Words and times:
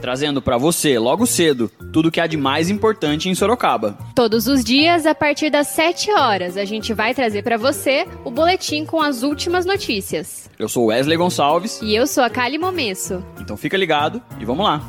trazendo 0.00 0.40
para 0.40 0.56
você, 0.56 0.98
logo 0.98 1.26
cedo, 1.26 1.70
tudo 1.92 2.10
que 2.10 2.20
há 2.20 2.26
de 2.26 2.36
mais 2.36 2.70
importante 2.70 3.28
em 3.28 3.34
Sorocaba. 3.34 3.98
Todos 4.14 4.46
os 4.46 4.64
dias, 4.64 5.06
a 5.06 5.14
partir 5.14 5.50
das 5.50 5.68
7 5.68 6.10
horas, 6.12 6.56
a 6.56 6.64
gente 6.64 6.92
vai 6.92 7.14
trazer 7.14 7.42
para 7.42 7.56
você 7.56 8.06
o 8.24 8.30
boletim 8.30 8.84
com 8.84 9.00
as 9.00 9.22
últimas 9.22 9.64
notícias. 9.64 10.48
Eu 10.58 10.68
sou 10.68 10.86
Wesley 10.86 11.16
Gonçalves. 11.16 11.80
E 11.82 11.94
eu 11.94 12.06
sou 12.06 12.22
a 12.22 12.30
Kali 12.30 12.58
Momesso. 12.58 13.24
Então 13.40 13.56
fica 13.56 13.76
ligado 13.76 14.22
e 14.40 14.44
vamos 14.44 14.64
lá. 14.64 14.82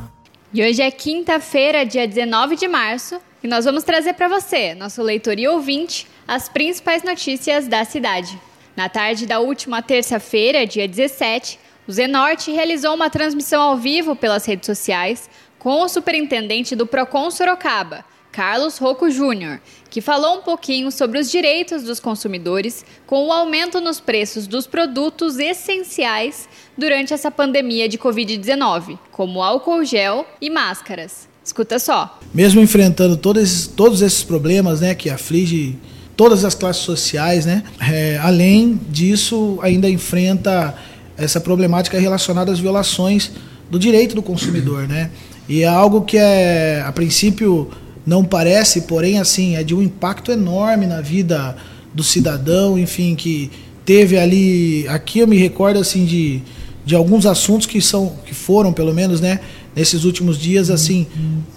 E 0.53 0.63
hoje 0.63 0.81
é 0.81 0.89
quinta-feira, 0.89 1.85
dia 1.85 2.07
19 2.07 2.55
de 2.55 2.67
março, 2.67 3.19
e 3.43 3.47
nós 3.47 3.65
vamos 3.65 3.83
trazer 3.83 4.13
para 4.13 4.27
você, 4.27 4.73
nosso 4.73 5.03
leitor 5.03 5.37
e 5.37 5.47
ouvinte, 5.47 6.07
as 6.27 6.47
principais 6.49 7.03
notícias 7.03 7.67
da 7.67 7.83
cidade. 7.83 8.39
Na 8.75 8.87
tarde 8.87 9.25
da 9.25 9.39
última 9.39 9.81
terça-feira, 9.81 10.65
dia 10.65 10.87
17, 10.87 11.59
o 11.87 11.91
Zenorte 11.91 12.51
realizou 12.51 12.93
uma 12.93 13.09
transmissão 13.09 13.61
ao 13.61 13.77
vivo 13.77 14.15
pelas 14.15 14.45
redes 14.45 14.65
sociais 14.65 15.29
com 15.57 15.81
o 15.81 15.87
superintendente 15.87 16.75
do 16.75 16.85
Procon 16.85 17.31
Sorocaba, 17.31 18.03
Carlos 18.31 18.77
Rocco 18.77 19.09
Júnior, 19.09 19.59
que 19.89 20.01
falou 20.01 20.37
um 20.37 20.41
pouquinho 20.41 20.91
sobre 20.91 21.17
os 21.17 21.31
direitos 21.31 21.83
dos 21.83 21.99
consumidores 21.99 22.85
com 23.07 23.25
o 23.25 23.31
aumento 23.31 23.81
nos 23.81 23.99
preços 23.99 24.45
dos 24.45 24.67
produtos 24.67 25.39
essenciais 25.39 26.47
durante 26.77 27.13
essa 27.13 27.31
pandemia 27.31 27.89
de 27.89 27.97
Covid-19, 27.97 28.99
como 29.11 29.41
álcool 29.41 29.83
gel 29.83 30.27
e 30.39 30.49
máscaras. 30.49 31.27
Escuta 31.43 31.79
só. 31.79 32.19
Mesmo 32.33 32.59
enfrentando 32.61 33.15
todos 33.15 33.41
esses, 33.41 33.67
todos 33.67 34.01
esses 34.01 34.23
problemas 34.23 34.81
né, 34.81 34.93
que 34.93 35.09
aflige 35.09 35.77
todas 36.17 36.43
as 36.43 36.53
classes 36.53 36.83
sociais, 36.83 37.45
né, 37.45 37.63
é, 37.79 38.17
além 38.17 38.79
disso, 38.89 39.57
ainda 39.61 39.89
enfrenta 39.89 40.75
essa 41.17 41.39
problemática 41.39 41.99
relacionada 41.99 42.51
às 42.51 42.59
violações 42.59 43.31
do 43.69 43.79
direito 43.79 44.15
do 44.15 44.21
consumidor, 44.21 44.87
né? 44.87 45.09
E 45.49 45.63
é 45.63 45.67
algo 45.67 46.01
que 46.01 46.17
é, 46.17 46.83
a 46.85 46.91
princípio 46.91 47.69
não 48.05 48.23
parece, 48.23 48.81
porém 48.81 49.19
assim, 49.19 49.55
é 49.55 49.63
de 49.63 49.75
um 49.75 49.81
impacto 49.81 50.31
enorme 50.31 50.85
na 50.85 51.01
vida 51.01 51.55
do 51.93 52.03
cidadão, 52.03 52.77
enfim, 52.77 53.15
que 53.15 53.49
teve 53.83 54.17
ali, 54.17 54.87
aqui 54.87 55.19
eu 55.19 55.27
me 55.27 55.37
recordo 55.37 55.79
assim 55.79 56.05
de, 56.05 56.41
de 56.85 56.95
alguns 56.95 57.25
assuntos 57.25 57.65
que 57.65 57.81
são 57.81 58.13
que 58.25 58.33
foram 58.33 58.71
pelo 58.71 58.93
menos, 58.93 59.19
né, 59.19 59.39
nesses 59.75 60.03
últimos 60.03 60.37
dias 60.37 60.69
assim, 60.69 61.07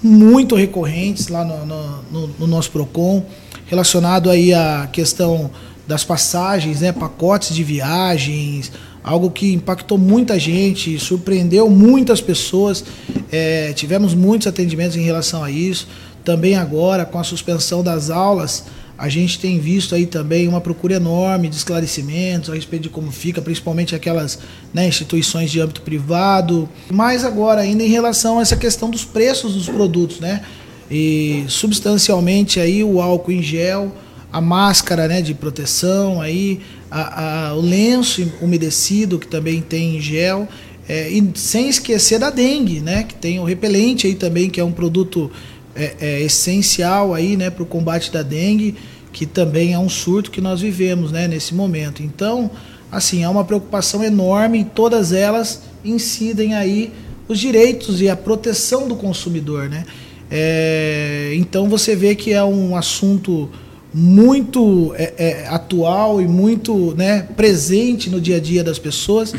muito 0.02 0.54
recorrentes 0.54 1.28
lá 1.28 1.44
no, 1.44 1.66
no, 1.66 2.02
no, 2.10 2.26
no 2.40 2.46
nosso 2.46 2.70
Procon, 2.70 3.24
relacionado 3.66 4.30
aí 4.30 4.52
à 4.52 4.88
questão 4.92 5.50
das 5.86 6.04
passagens, 6.04 6.80
né, 6.80 6.92
pacotes 6.92 7.54
de 7.54 7.64
viagens, 7.64 8.70
algo 9.02 9.30
que 9.30 9.52
impactou 9.52 9.96
muita 9.96 10.38
gente, 10.38 10.98
surpreendeu 10.98 11.68
muitas 11.68 12.20
pessoas. 12.20 12.84
É, 13.30 13.72
tivemos 13.72 14.14
muitos 14.14 14.46
atendimentos 14.46 14.96
em 14.96 15.02
relação 15.02 15.42
a 15.42 15.50
isso. 15.50 15.88
Também 16.24 16.54
agora, 16.56 17.04
com 17.04 17.18
a 17.18 17.24
suspensão 17.24 17.82
das 17.82 18.10
aulas, 18.10 18.64
a 19.00 19.08
gente 19.08 19.38
tem 19.38 19.58
visto 19.58 19.94
aí 19.94 20.04
também 20.04 20.46
uma 20.46 20.60
procura 20.60 20.96
enorme 20.96 21.48
de 21.48 21.56
esclarecimentos 21.56 22.50
a 22.50 22.54
respeito 22.54 22.82
de 22.82 22.88
como 22.90 23.10
fica, 23.10 23.40
principalmente 23.40 23.94
aquelas 23.94 24.38
né, 24.74 24.86
instituições 24.86 25.50
de 25.50 25.58
âmbito 25.58 25.80
privado. 25.80 26.68
Mas 26.90 27.24
agora, 27.24 27.62
ainda 27.62 27.82
em 27.82 27.88
relação 27.88 28.38
a 28.38 28.42
essa 28.42 28.56
questão 28.56 28.90
dos 28.90 29.02
preços 29.02 29.54
dos 29.54 29.66
produtos, 29.70 30.20
né? 30.20 30.42
E 30.90 31.44
substancialmente 31.48 32.60
aí 32.60 32.84
o 32.84 33.00
álcool 33.00 33.32
em 33.32 33.42
gel, 33.42 33.90
a 34.30 34.40
máscara 34.40 35.08
né, 35.08 35.22
de 35.22 35.32
proteção, 35.32 36.20
aí, 36.20 36.60
a, 36.90 37.50
a, 37.50 37.54
o 37.54 37.60
lenço 37.60 38.30
umedecido, 38.40 39.18
que 39.18 39.26
também 39.26 39.60
tem 39.60 40.00
gel, 40.00 40.48
é, 40.88 41.08
e 41.08 41.30
sem 41.34 41.68
esquecer 41.68 42.18
da 42.18 42.30
dengue, 42.30 42.80
né, 42.80 43.04
que 43.04 43.14
tem 43.14 43.38
o 43.38 43.44
repelente 43.44 44.06
aí 44.06 44.14
também, 44.14 44.50
que 44.50 44.60
é 44.60 44.64
um 44.64 44.72
produto 44.72 45.30
é, 45.74 45.94
é, 46.00 46.22
essencial 46.22 47.14
aí, 47.14 47.36
né, 47.36 47.48
para 47.48 47.62
o 47.62 47.66
combate 47.66 48.10
da 48.10 48.22
dengue, 48.22 48.74
que 49.12 49.24
também 49.24 49.72
é 49.72 49.78
um 49.78 49.88
surto 49.88 50.30
que 50.30 50.40
nós 50.40 50.60
vivemos 50.60 51.12
né, 51.12 51.28
nesse 51.28 51.54
momento. 51.54 52.02
Então, 52.02 52.50
assim, 52.90 53.22
é 53.22 53.28
uma 53.28 53.44
preocupação 53.44 54.02
enorme 54.02 54.60
e 54.60 54.64
todas 54.64 55.12
elas 55.12 55.62
incidem 55.84 56.54
aí 56.54 56.92
os 57.28 57.38
direitos 57.38 58.00
e 58.00 58.08
a 58.08 58.16
proteção 58.16 58.88
do 58.88 58.96
consumidor, 58.96 59.68
né? 59.68 59.84
É, 60.30 61.32
então 61.34 61.68
você 61.68 61.96
vê 61.96 62.14
que 62.14 62.32
é 62.32 62.42
um 62.42 62.76
assunto 62.76 63.48
muito 63.92 64.94
é, 64.96 65.14
é, 65.16 65.48
atual 65.48 66.20
e 66.20 66.26
muito 66.26 66.94
né, 66.96 67.26
presente 67.36 68.08
no 68.08 68.20
dia 68.20 68.36
a 68.36 68.40
dia 68.40 68.62
das 68.62 68.78
pessoas. 68.78 69.32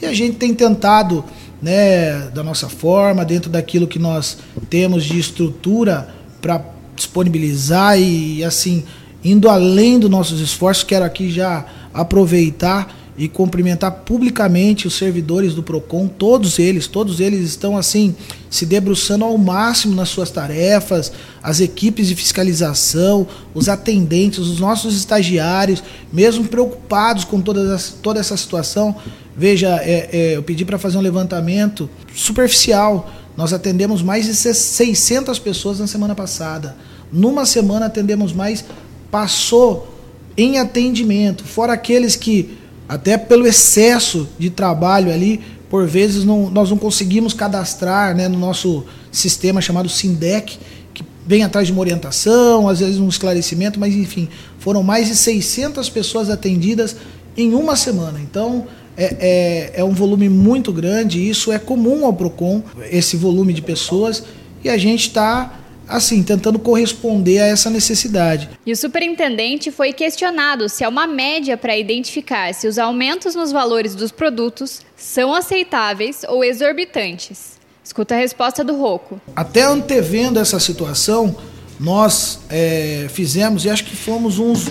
E 0.00 0.06
a 0.06 0.14
gente 0.14 0.36
tem 0.36 0.54
tentado, 0.54 1.24
né, 1.60 2.30
da 2.34 2.42
nossa 2.42 2.68
forma, 2.68 3.24
dentro 3.24 3.50
daquilo 3.50 3.86
que 3.86 3.98
nós 3.98 4.38
temos 4.70 5.04
de 5.04 5.18
estrutura 5.18 6.08
para 6.40 6.64
disponibilizar 6.96 7.98
e 7.98 8.42
assim, 8.42 8.84
indo 9.22 9.48
além 9.48 9.98
dos 9.98 10.10
nossos 10.10 10.40
esforços, 10.40 10.84
quero 10.84 11.04
aqui 11.04 11.30
já 11.30 11.64
aproveitar 11.92 12.97
e 13.18 13.26
cumprimentar 13.26 13.90
publicamente 14.06 14.86
os 14.86 14.94
servidores 14.94 15.52
do 15.52 15.62
Procon, 15.62 16.06
todos 16.06 16.60
eles, 16.60 16.86
todos 16.86 17.18
eles 17.18 17.40
estão 17.40 17.76
assim 17.76 18.14
se 18.48 18.64
debruçando 18.64 19.24
ao 19.24 19.36
máximo 19.36 19.92
nas 19.92 20.08
suas 20.08 20.30
tarefas, 20.30 21.10
as 21.42 21.60
equipes 21.60 22.06
de 22.06 22.14
fiscalização, 22.14 23.26
os 23.52 23.68
atendentes, 23.68 24.38
os 24.38 24.60
nossos 24.60 24.96
estagiários, 24.96 25.82
mesmo 26.12 26.44
preocupados 26.44 27.24
com 27.24 27.40
toda 27.40 27.74
essa, 27.74 27.94
toda 28.00 28.20
essa 28.20 28.36
situação. 28.36 28.94
Veja, 29.36 29.80
é, 29.82 30.08
é, 30.12 30.36
eu 30.36 30.42
pedi 30.44 30.64
para 30.64 30.78
fazer 30.78 30.96
um 30.96 31.02
levantamento 31.02 31.90
superficial. 32.14 33.10
Nós 33.36 33.52
atendemos 33.52 34.00
mais 34.00 34.26
de 34.26 34.34
600 34.34 35.40
pessoas 35.40 35.80
na 35.80 35.88
semana 35.88 36.14
passada. 36.14 36.76
Numa 37.12 37.44
semana 37.44 37.86
atendemos 37.86 38.32
mais, 38.32 38.64
passou 39.10 39.96
em 40.36 40.58
atendimento, 40.58 41.42
fora 41.42 41.72
aqueles 41.72 42.14
que 42.14 42.56
até 42.88 43.18
pelo 43.18 43.46
excesso 43.46 44.28
de 44.38 44.48
trabalho 44.48 45.12
ali, 45.12 45.40
por 45.68 45.86
vezes 45.86 46.24
não, 46.24 46.48
nós 46.48 46.70
não 46.70 46.78
conseguimos 46.78 47.34
cadastrar 47.34 48.16
né, 48.16 48.26
no 48.26 48.38
nosso 48.38 48.84
sistema 49.12 49.60
chamado 49.60 49.88
SINDEC, 49.88 50.58
que 50.94 51.04
vem 51.26 51.44
atrás 51.44 51.66
de 51.66 51.72
uma 51.72 51.82
orientação, 51.82 52.68
às 52.68 52.80
vezes 52.80 52.98
um 52.98 53.08
esclarecimento, 53.08 53.78
mas 53.78 53.94
enfim, 53.94 54.28
foram 54.58 54.82
mais 54.82 55.08
de 55.08 55.16
600 55.16 55.88
pessoas 55.90 56.30
atendidas 56.30 56.96
em 57.36 57.54
uma 57.54 57.76
semana. 57.76 58.18
Então, 58.20 58.66
é, 58.96 59.72
é, 59.74 59.80
é 59.80 59.84
um 59.84 59.92
volume 59.92 60.28
muito 60.28 60.72
grande, 60.72 61.28
isso 61.28 61.52
é 61.52 61.58
comum 61.58 62.06
ao 62.06 62.12
PROCON, 62.12 62.62
esse 62.90 63.16
volume 63.16 63.52
de 63.52 63.62
pessoas, 63.62 64.24
e 64.64 64.68
a 64.68 64.78
gente 64.78 65.02
está 65.08 65.57
assim, 65.88 66.22
tentando 66.22 66.58
corresponder 66.58 67.40
a 67.40 67.46
essa 67.46 67.70
necessidade. 67.70 68.50
E 68.66 68.72
o 68.72 68.76
superintendente 68.76 69.70
foi 69.70 69.92
questionado 69.92 70.68
se 70.68 70.84
há 70.84 70.88
uma 70.88 71.06
média 71.06 71.56
para 71.56 71.76
identificar 71.76 72.52
se 72.54 72.68
os 72.68 72.78
aumentos 72.78 73.34
nos 73.34 73.50
valores 73.50 73.94
dos 73.94 74.12
produtos 74.12 74.82
são 74.96 75.34
aceitáveis 75.34 76.22
ou 76.28 76.44
exorbitantes. 76.44 77.58
Escuta 77.82 78.14
a 78.14 78.18
resposta 78.18 78.62
do 78.62 78.76
Roco. 78.76 79.18
Até 79.34 79.62
antevendo 79.62 80.38
essa 80.38 80.60
situação, 80.60 81.34
nós 81.80 82.40
é, 82.50 83.06
fizemos, 83.08 83.64
e 83.64 83.70
acho 83.70 83.84
que 83.84 83.96
fomos 83.96 84.38
uns, 84.38 84.68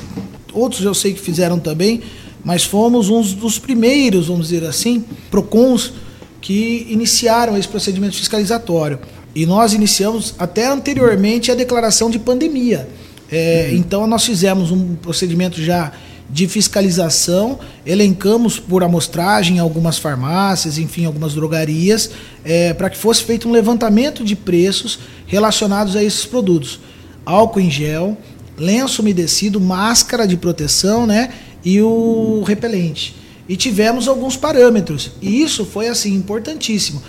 outros 0.54 0.84
eu 0.84 0.94
sei 0.94 1.14
que 1.14 1.20
fizeram 1.20 1.60
também, 1.60 2.04
mas 2.44 2.64
fomos 2.64 3.10
uns 3.10 3.34
dos 3.34 3.58
primeiros, 3.58 4.28
vamos 4.28 4.50
dizer 4.50 4.66
assim, 4.66 5.04
PROCONs 5.32 5.94
que 6.40 6.86
iniciaram 6.90 7.58
esse 7.58 7.68
procedimento 7.68 8.16
fiscalizatório. 8.16 9.00
E 9.38 9.46
nós 9.46 9.72
iniciamos 9.72 10.34
até 10.40 10.66
anteriormente 10.66 11.52
a 11.52 11.54
declaração 11.54 12.10
de 12.10 12.18
pandemia. 12.18 12.90
É, 13.32 13.68
uhum. 13.70 13.78
Então 13.78 14.08
nós 14.08 14.26
fizemos 14.26 14.72
um 14.72 14.96
procedimento 14.96 15.62
já 15.62 15.92
de 16.28 16.48
fiscalização, 16.48 17.60
elencamos 17.86 18.60
por 18.60 18.84
amostragem 18.84 19.60
algumas 19.60 20.00
farmácias, 20.00 20.80
enfim, 20.80 21.06
algumas 21.06 21.36
drogarias, 21.36 22.10
é, 22.44 22.74
para 22.74 22.90
que 22.90 22.98
fosse 22.98 23.24
feito 23.26 23.48
um 23.48 23.52
levantamento 23.52 24.24
de 24.24 24.36
preços 24.36 24.98
relacionados 25.28 25.96
a 25.96 26.04
esses 26.04 26.26
produtos. 26.26 26.80
Álcool 27.24 27.60
em 27.60 27.70
gel, 27.70 28.18
lenço 28.58 29.04
umedecido, 29.04 29.62
máscara 29.62 30.28
de 30.28 30.36
proteção, 30.36 31.06
né? 31.06 31.30
E 31.64 31.80
o 31.80 32.42
repelente. 32.42 33.16
E 33.48 33.56
tivemos 33.56 34.08
alguns 34.08 34.36
parâmetros. 34.36 35.12
E 35.22 35.44
isso 35.44 35.64
foi 35.64 35.90
assim 35.90 36.16
importantíssimo 36.16 37.04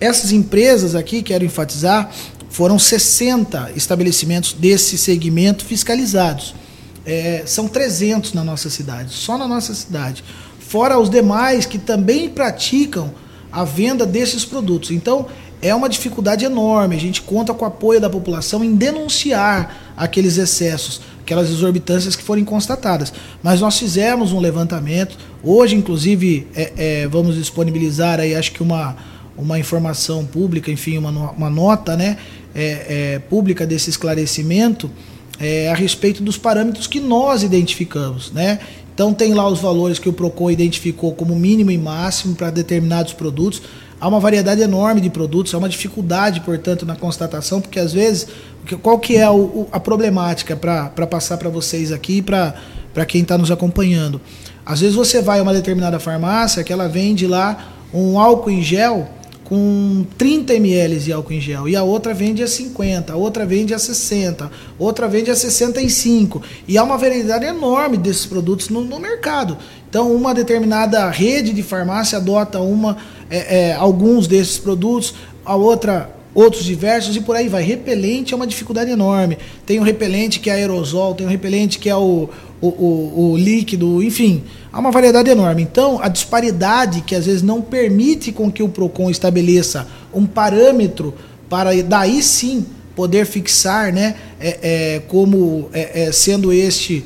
essas 0.00 0.32
empresas 0.32 0.94
aqui, 0.94 1.22
quero 1.22 1.44
enfatizar, 1.44 2.10
foram 2.50 2.78
60 2.78 3.72
estabelecimentos 3.76 4.52
desse 4.52 4.96
segmento 4.96 5.64
fiscalizados. 5.64 6.54
É, 7.04 7.42
são 7.46 7.68
300 7.68 8.34
na 8.34 8.44
nossa 8.44 8.68
cidade, 8.68 9.12
só 9.12 9.38
na 9.38 9.48
nossa 9.48 9.74
cidade. 9.74 10.22
Fora 10.58 10.98
os 10.98 11.08
demais 11.08 11.64
que 11.64 11.78
também 11.78 12.28
praticam 12.28 13.12
a 13.50 13.64
venda 13.64 14.04
desses 14.04 14.44
produtos. 14.44 14.90
Então, 14.90 15.26
é 15.60 15.74
uma 15.74 15.88
dificuldade 15.88 16.44
enorme. 16.44 16.96
A 16.96 17.00
gente 17.00 17.22
conta 17.22 17.52
com 17.54 17.64
o 17.64 17.68
apoio 17.68 18.00
da 18.00 18.10
população 18.10 18.62
em 18.62 18.74
denunciar 18.74 19.94
aqueles 19.96 20.36
excessos, 20.36 21.00
aquelas 21.20 21.48
exorbitâncias 21.48 22.14
que 22.14 22.22
forem 22.22 22.44
constatadas. 22.44 23.12
Mas 23.42 23.60
nós 23.60 23.78
fizemos 23.78 24.32
um 24.32 24.40
levantamento. 24.40 25.16
Hoje, 25.42 25.74
inclusive, 25.74 26.46
é, 26.54 26.72
é, 26.76 27.08
vamos 27.08 27.34
disponibilizar 27.34 28.20
aí, 28.20 28.34
acho 28.34 28.52
que 28.52 28.62
uma, 28.62 28.96
uma 29.38 29.58
informação 29.58 30.26
pública, 30.26 30.70
enfim, 30.70 30.98
uma, 30.98 31.10
uma 31.30 31.48
nota 31.48 31.96
né, 31.96 32.18
é, 32.54 33.14
é 33.14 33.18
pública 33.20 33.66
desse 33.66 33.88
esclarecimento 33.88 34.90
é, 35.40 35.70
a 35.70 35.74
respeito 35.74 36.22
dos 36.22 36.36
parâmetros 36.36 36.86
que 36.86 37.00
nós 37.00 37.42
identificamos. 37.42 38.32
Né? 38.32 38.58
Então 38.92 39.14
tem 39.14 39.32
lá 39.32 39.48
os 39.48 39.60
valores 39.60 39.98
que 39.98 40.08
o 40.08 40.12
PROCON 40.12 40.50
identificou 40.50 41.14
como 41.14 41.36
mínimo 41.36 41.70
e 41.70 41.78
máximo 41.78 42.34
para 42.34 42.50
determinados 42.50 43.12
produtos 43.12 43.62
há 44.00 44.08
uma 44.08 44.20
variedade 44.20 44.60
enorme 44.60 45.00
de 45.00 45.10
produtos, 45.10 45.54
há 45.54 45.58
uma 45.58 45.68
dificuldade, 45.68 46.40
portanto, 46.40 46.86
na 46.86 46.96
constatação, 46.96 47.60
porque 47.60 47.78
às 47.78 47.92
vezes, 47.92 48.28
qual 48.82 48.98
que 48.98 49.16
é 49.16 49.28
o, 49.28 49.66
a 49.72 49.80
problemática 49.80 50.56
para 50.56 51.06
passar 51.06 51.36
para 51.36 51.48
vocês 51.48 51.92
aqui, 51.92 52.22
para 52.22 52.54
quem 53.06 53.22
está 53.22 53.36
nos 53.36 53.50
acompanhando? 53.50 54.20
Às 54.64 54.80
vezes 54.80 54.94
você 54.94 55.22
vai 55.22 55.40
a 55.40 55.42
uma 55.42 55.54
determinada 55.54 55.98
farmácia 55.98 56.62
que 56.62 56.72
ela 56.72 56.88
vende 56.88 57.26
lá 57.26 57.72
um 57.92 58.18
álcool 58.18 58.50
em 58.50 58.62
gel 58.62 59.08
com 59.48 60.04
30 60.18 60.54
ml 60.54 60.98
de 60.98 61.10
álcool 61.10 61.32
em 61.32 61.40
gel 61.40 61.66
e 61.66 61.74
a 61.74 61.82
outra 61.82 62.12
vende 62.12 62.42
a 62.42 62.46
50, 62.46 63.14
a 63.14 63.16
outra 63.16 63.46
vende 63.46 63.72
a 63.72 63.78
60, 63.78 64.50
outra 64.78 65.08
vende 65.08 65.30
a 65.30 65.34
65 65.34 66.42
e 66.66 66.76
há 66.76 66.84
uma 66.84 66.98
variedade 66.98 67.46
enorme 67.46 67.96
desses 67.96 68.26
produtos 68.26 68.68
no, 68.68 68.84
no 68.84 68.98
mercado. 68.98 69.56
Então, 69.88 70.14
uma 70.14 70.34
determinada 70.34 71.08
rede 71.08 71.54
de 71.54 71.62
farmácia 71.62 72.18
adota 72.18 72.60
uma, 72.60 72.98
é, 73.30 73.70
é, 73.70 73.74
alguns 73.74 74.26
desses 74.26 74.58
produtos, 74.58 75.14
a 75.46 75.56
outra 75.56 76.17
outros 76.38 76.64
diversos 76.64 77.16
e 77.16 77.20
por 77.20 77.34
aí 77.34 77.48
vai. 77.48 77.64
Repelente 77.64 78.32
é 78.32 78.36
uma 78.36 78.46
dificuldade 78.46 78.92
enorme. 78.92 79.36
Tem 79.66 79.80
o 79.80 79.82
repelente 79.82 80.38
que 80.38 80.48
é 80.48 80.52
aerosol, 80.52 81.12
tem 81.12 81.26
o 81.26 81.30
repelente 81.30 81.80
que 81.80 81.90
é 81.90 81.96
o, 81.96 82.28
o, 82.60 82.66
o, 82.68 83.30
o, 83.32 83.36
líquido, 83.36 84.00
enfim, 84.00 84.44
há 84.72 84.78
uma 84.78 84.92
variedade 84.92 85.28
enorme. 85.28 85.62
Então, 85.62 86.00
a 86.00 86.06
disparidade 86.06 87.00
que 87.00 87.16
às 87.16 87.26
vezes 87.26 87.42
não 87.42 87.60
permite 87.60 88.30
com 88.30 88.52
que 88.52 88.62
o 88.62 88.68
PROCON 88.68 89.10
estabeleça 89.10 89.88
um 90.14 90.24
parâmetro 90.26 91.12
para 91.48 91.82
daí 91.82 92.22
sim 92.22 92.64
poder 92.94 93.26
fixar 93.26 93.92
né, 93.92 94.14
é, 94.38 94.58
é 94.62 95.00
como 95.08 95.68
é, 95.72 96.04
é, 96.04 96.12
sendo 96.12 96.52
este 96.52 97.04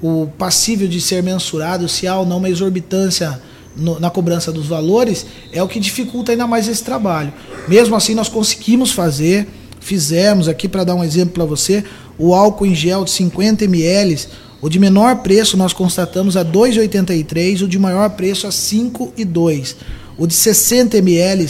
o 0.00 0.28
passível 0.38 0.86
de 0.86 1.00
ser 1.00 1.20
mensurado, 1.20 1.88
se 1.88 2.06
há 2.06 2.16
ou 2.16 2.24
não 2.24 2.38
uma 2.38 2.48
exorbitância 2.48 3.40
no, 3.78 3.98
na 4.00 4.10
cobrança 4.10 4.52
dos 4.52 4.66
valores, 4.66 5.24
é 5.52 5.62
o 5.62 5.68
que 5.68 5.80
dificulta 5.80 6.32
ainda 6.32 6.46
mais 6.46 6.68
esse 6.68 6.82
trabalho. 6.82 7.32
Mesmo 7.66 7.94
assim, 7.96 8.14
nós 8.14 8.28
conseguimos 8.28 8.92
fazer, 8.92 9.48
fizemos 9.80 10.48
aqui 10.48 10.68
para 10.68 10.84
dar 10.84 10.94
um 10.94 11.04
exemplo 11.04 11.34
para 11.34 11.44
você, 11.44 11.84
o 12.18 12.34
álcool 12.34 12.66
em 12.66 12.74
gel 12.74 13.04
de 13.04 13.10
50 13.12 13.64
ml, 13.64 14.18
o 14.60 14.68
de 14.68 14.78
menor 14.78 15.16
preço 15.22 15.56
nós 15.56 15.72
constatamos 15.72 16.36
a 16.36 16.44
2,83, 16.44 17.62
o 17.62 17.68
de 17.68 17.78
maior 17.78 18.10
preço 18.10 18.46
a 18.46 18.50
5,2. 18.50 19.76
O 20.18 20.26
de 20.26 20.34
60 20.34 20.98
ml 20.98 21.48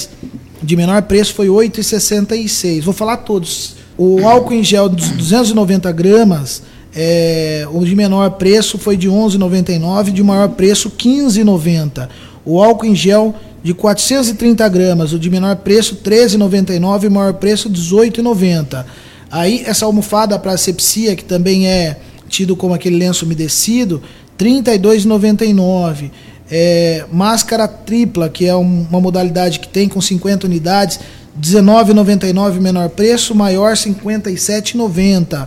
de 0.62 0.76
menor 0.76 1.00
preço 1.02 1.32
foi 1.32 1.46
8,66. 1.46 2.82
Vou 2.82 2.92
falar 2.92 3.18
todos. 3.18 3.76
O 3.96 4.26
álcool 4.28 4.52
em 4.52 4.62
gel 4.62 4.90
de 4.90 5.10
290 5.14 5.90
gramas 5.92 6.62
é, 6.94 7.66
o 7.70 7.84
de 7.84 7.94
menor 7.94 8.30
preço 8.32 8.78
foi 8.78 8.96
de 8.96 9.08
11,99, 9.08 10.10
de 10.10 10.22
maior 10.22 10.48
preço 10.50 10.90
15,90. 10.90 12.08
O 12.44 12.62
álcool 12.62 12.86
em 12.86 12.94
gel 12.94 13.34
de 13.62 13.74
430 13.74 14.68
gramas, 14.68 15.12
o 15.12 15.18
de 15.18 15.28
menor 15.28 15.56
preço 15.56 15.96
13,99 15.96 17.04
e 17.04 17.08
maior 17.08 17.34
preço 17.34 17.68
18,90. 17.68 18.84
Aí 19.30 19.62
essa 19.66 19.84
almofada 19.84 20.38
para 20.38 20.52
asepsia, 20.52 21.14
que 21.14 21.24
também 21.24 21.68
é 21.68 21.98
tido 22.28 22.56
como 22.56 22.74
aquele 22.74 22.96
lenço 22.96 23.24
umedecido, 23.24 24.02
32,99. 24.38 26.10
É, 26.50 27.04
máscara 27.12 27.68
tripla, 27.68 28.28
que 28.28 28.46
é 28.46 28.54
uma 28.54 29.00
modalidade 29.00 29.60
que 29.60 29.68
tem 29.68 29.86
com 29.86 30.00
50 30.00 30.46
unidades, 30.46 30.98
19,99 31.38 32.60
menor 32.60 32.88
preço, 32.88 33.34
maior 33.34 33.74
57,90. 33.74 35.46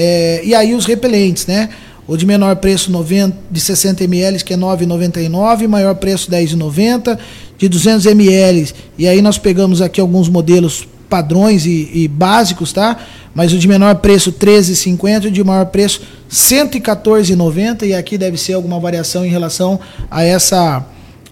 É, 0.00 0.40
e 0.44 0.54
aí 0.54 0.74
os 0.76 0.86
repelentes, 0.86 1.44
né? 1.44 1.68
O 2.06 2.16
de 2.16 2.24
menor 2.24 2.54
preço 2.56 2.90
90, 2.92 3.36
de 3.50 3.60
60 3.60 4.04
ml, 4.04 4.44
que 4.44 4.54
é 4.54 4.56
9,99, 4.56 5.66
maior 5.66 5.96
preço 5.96 6.30
10,90, 6.30 7.18
de 7.58 7.68
200 7.68 8.06
ml. 8.06 8.72
E 8.96 9.08
aí 9.08 9.20
nós 9.20 9.38
pegamos 9.38 9.82
aqui 9.82 10.00
alguns 10.00 10.28
modelos 10.28 10.86
padrões 11.10 11.66
e, 11.66 11.90
e 11.92 12.08
básicos, 12.08 12.72
tá? 12.72 12.96
Mas 13.34 13.52
o 13.52 13.58
de 13.58 13.66
menor 13.66 13.96
preço 13.96 14.32
13,50 14.32 15.24
e 15.24 15.28
o 15.28 15.30
de 15.32 15.42
maior 15.42 15.66
preço 15.66 16.00
114,90 16.30 17.82
e 17.82 17.94
aqui 17.94 18.16
deve 18.16 18.38
ser 18.38 18.52
alguma 18.52 18.78
variação 18.78 19.26
em 19.26 19.28
relação 19.28 19.80
a 20.08 20.22
essa 20.22 20.86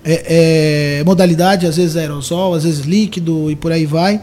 é, 0.04 0.98
é, 0.98 1.04
modalidade, 1.04 1.66
às 1.66 1.76
vezes 1.76 1.96
aerosol, 1.96 2.54
às 2.54 2.64
vezes 2.64 2.84
líquido 2.84 3.48
e 3.48 3.54
por 3.54 3.70
aí 3.70 3.86
vai. 3.86 4.20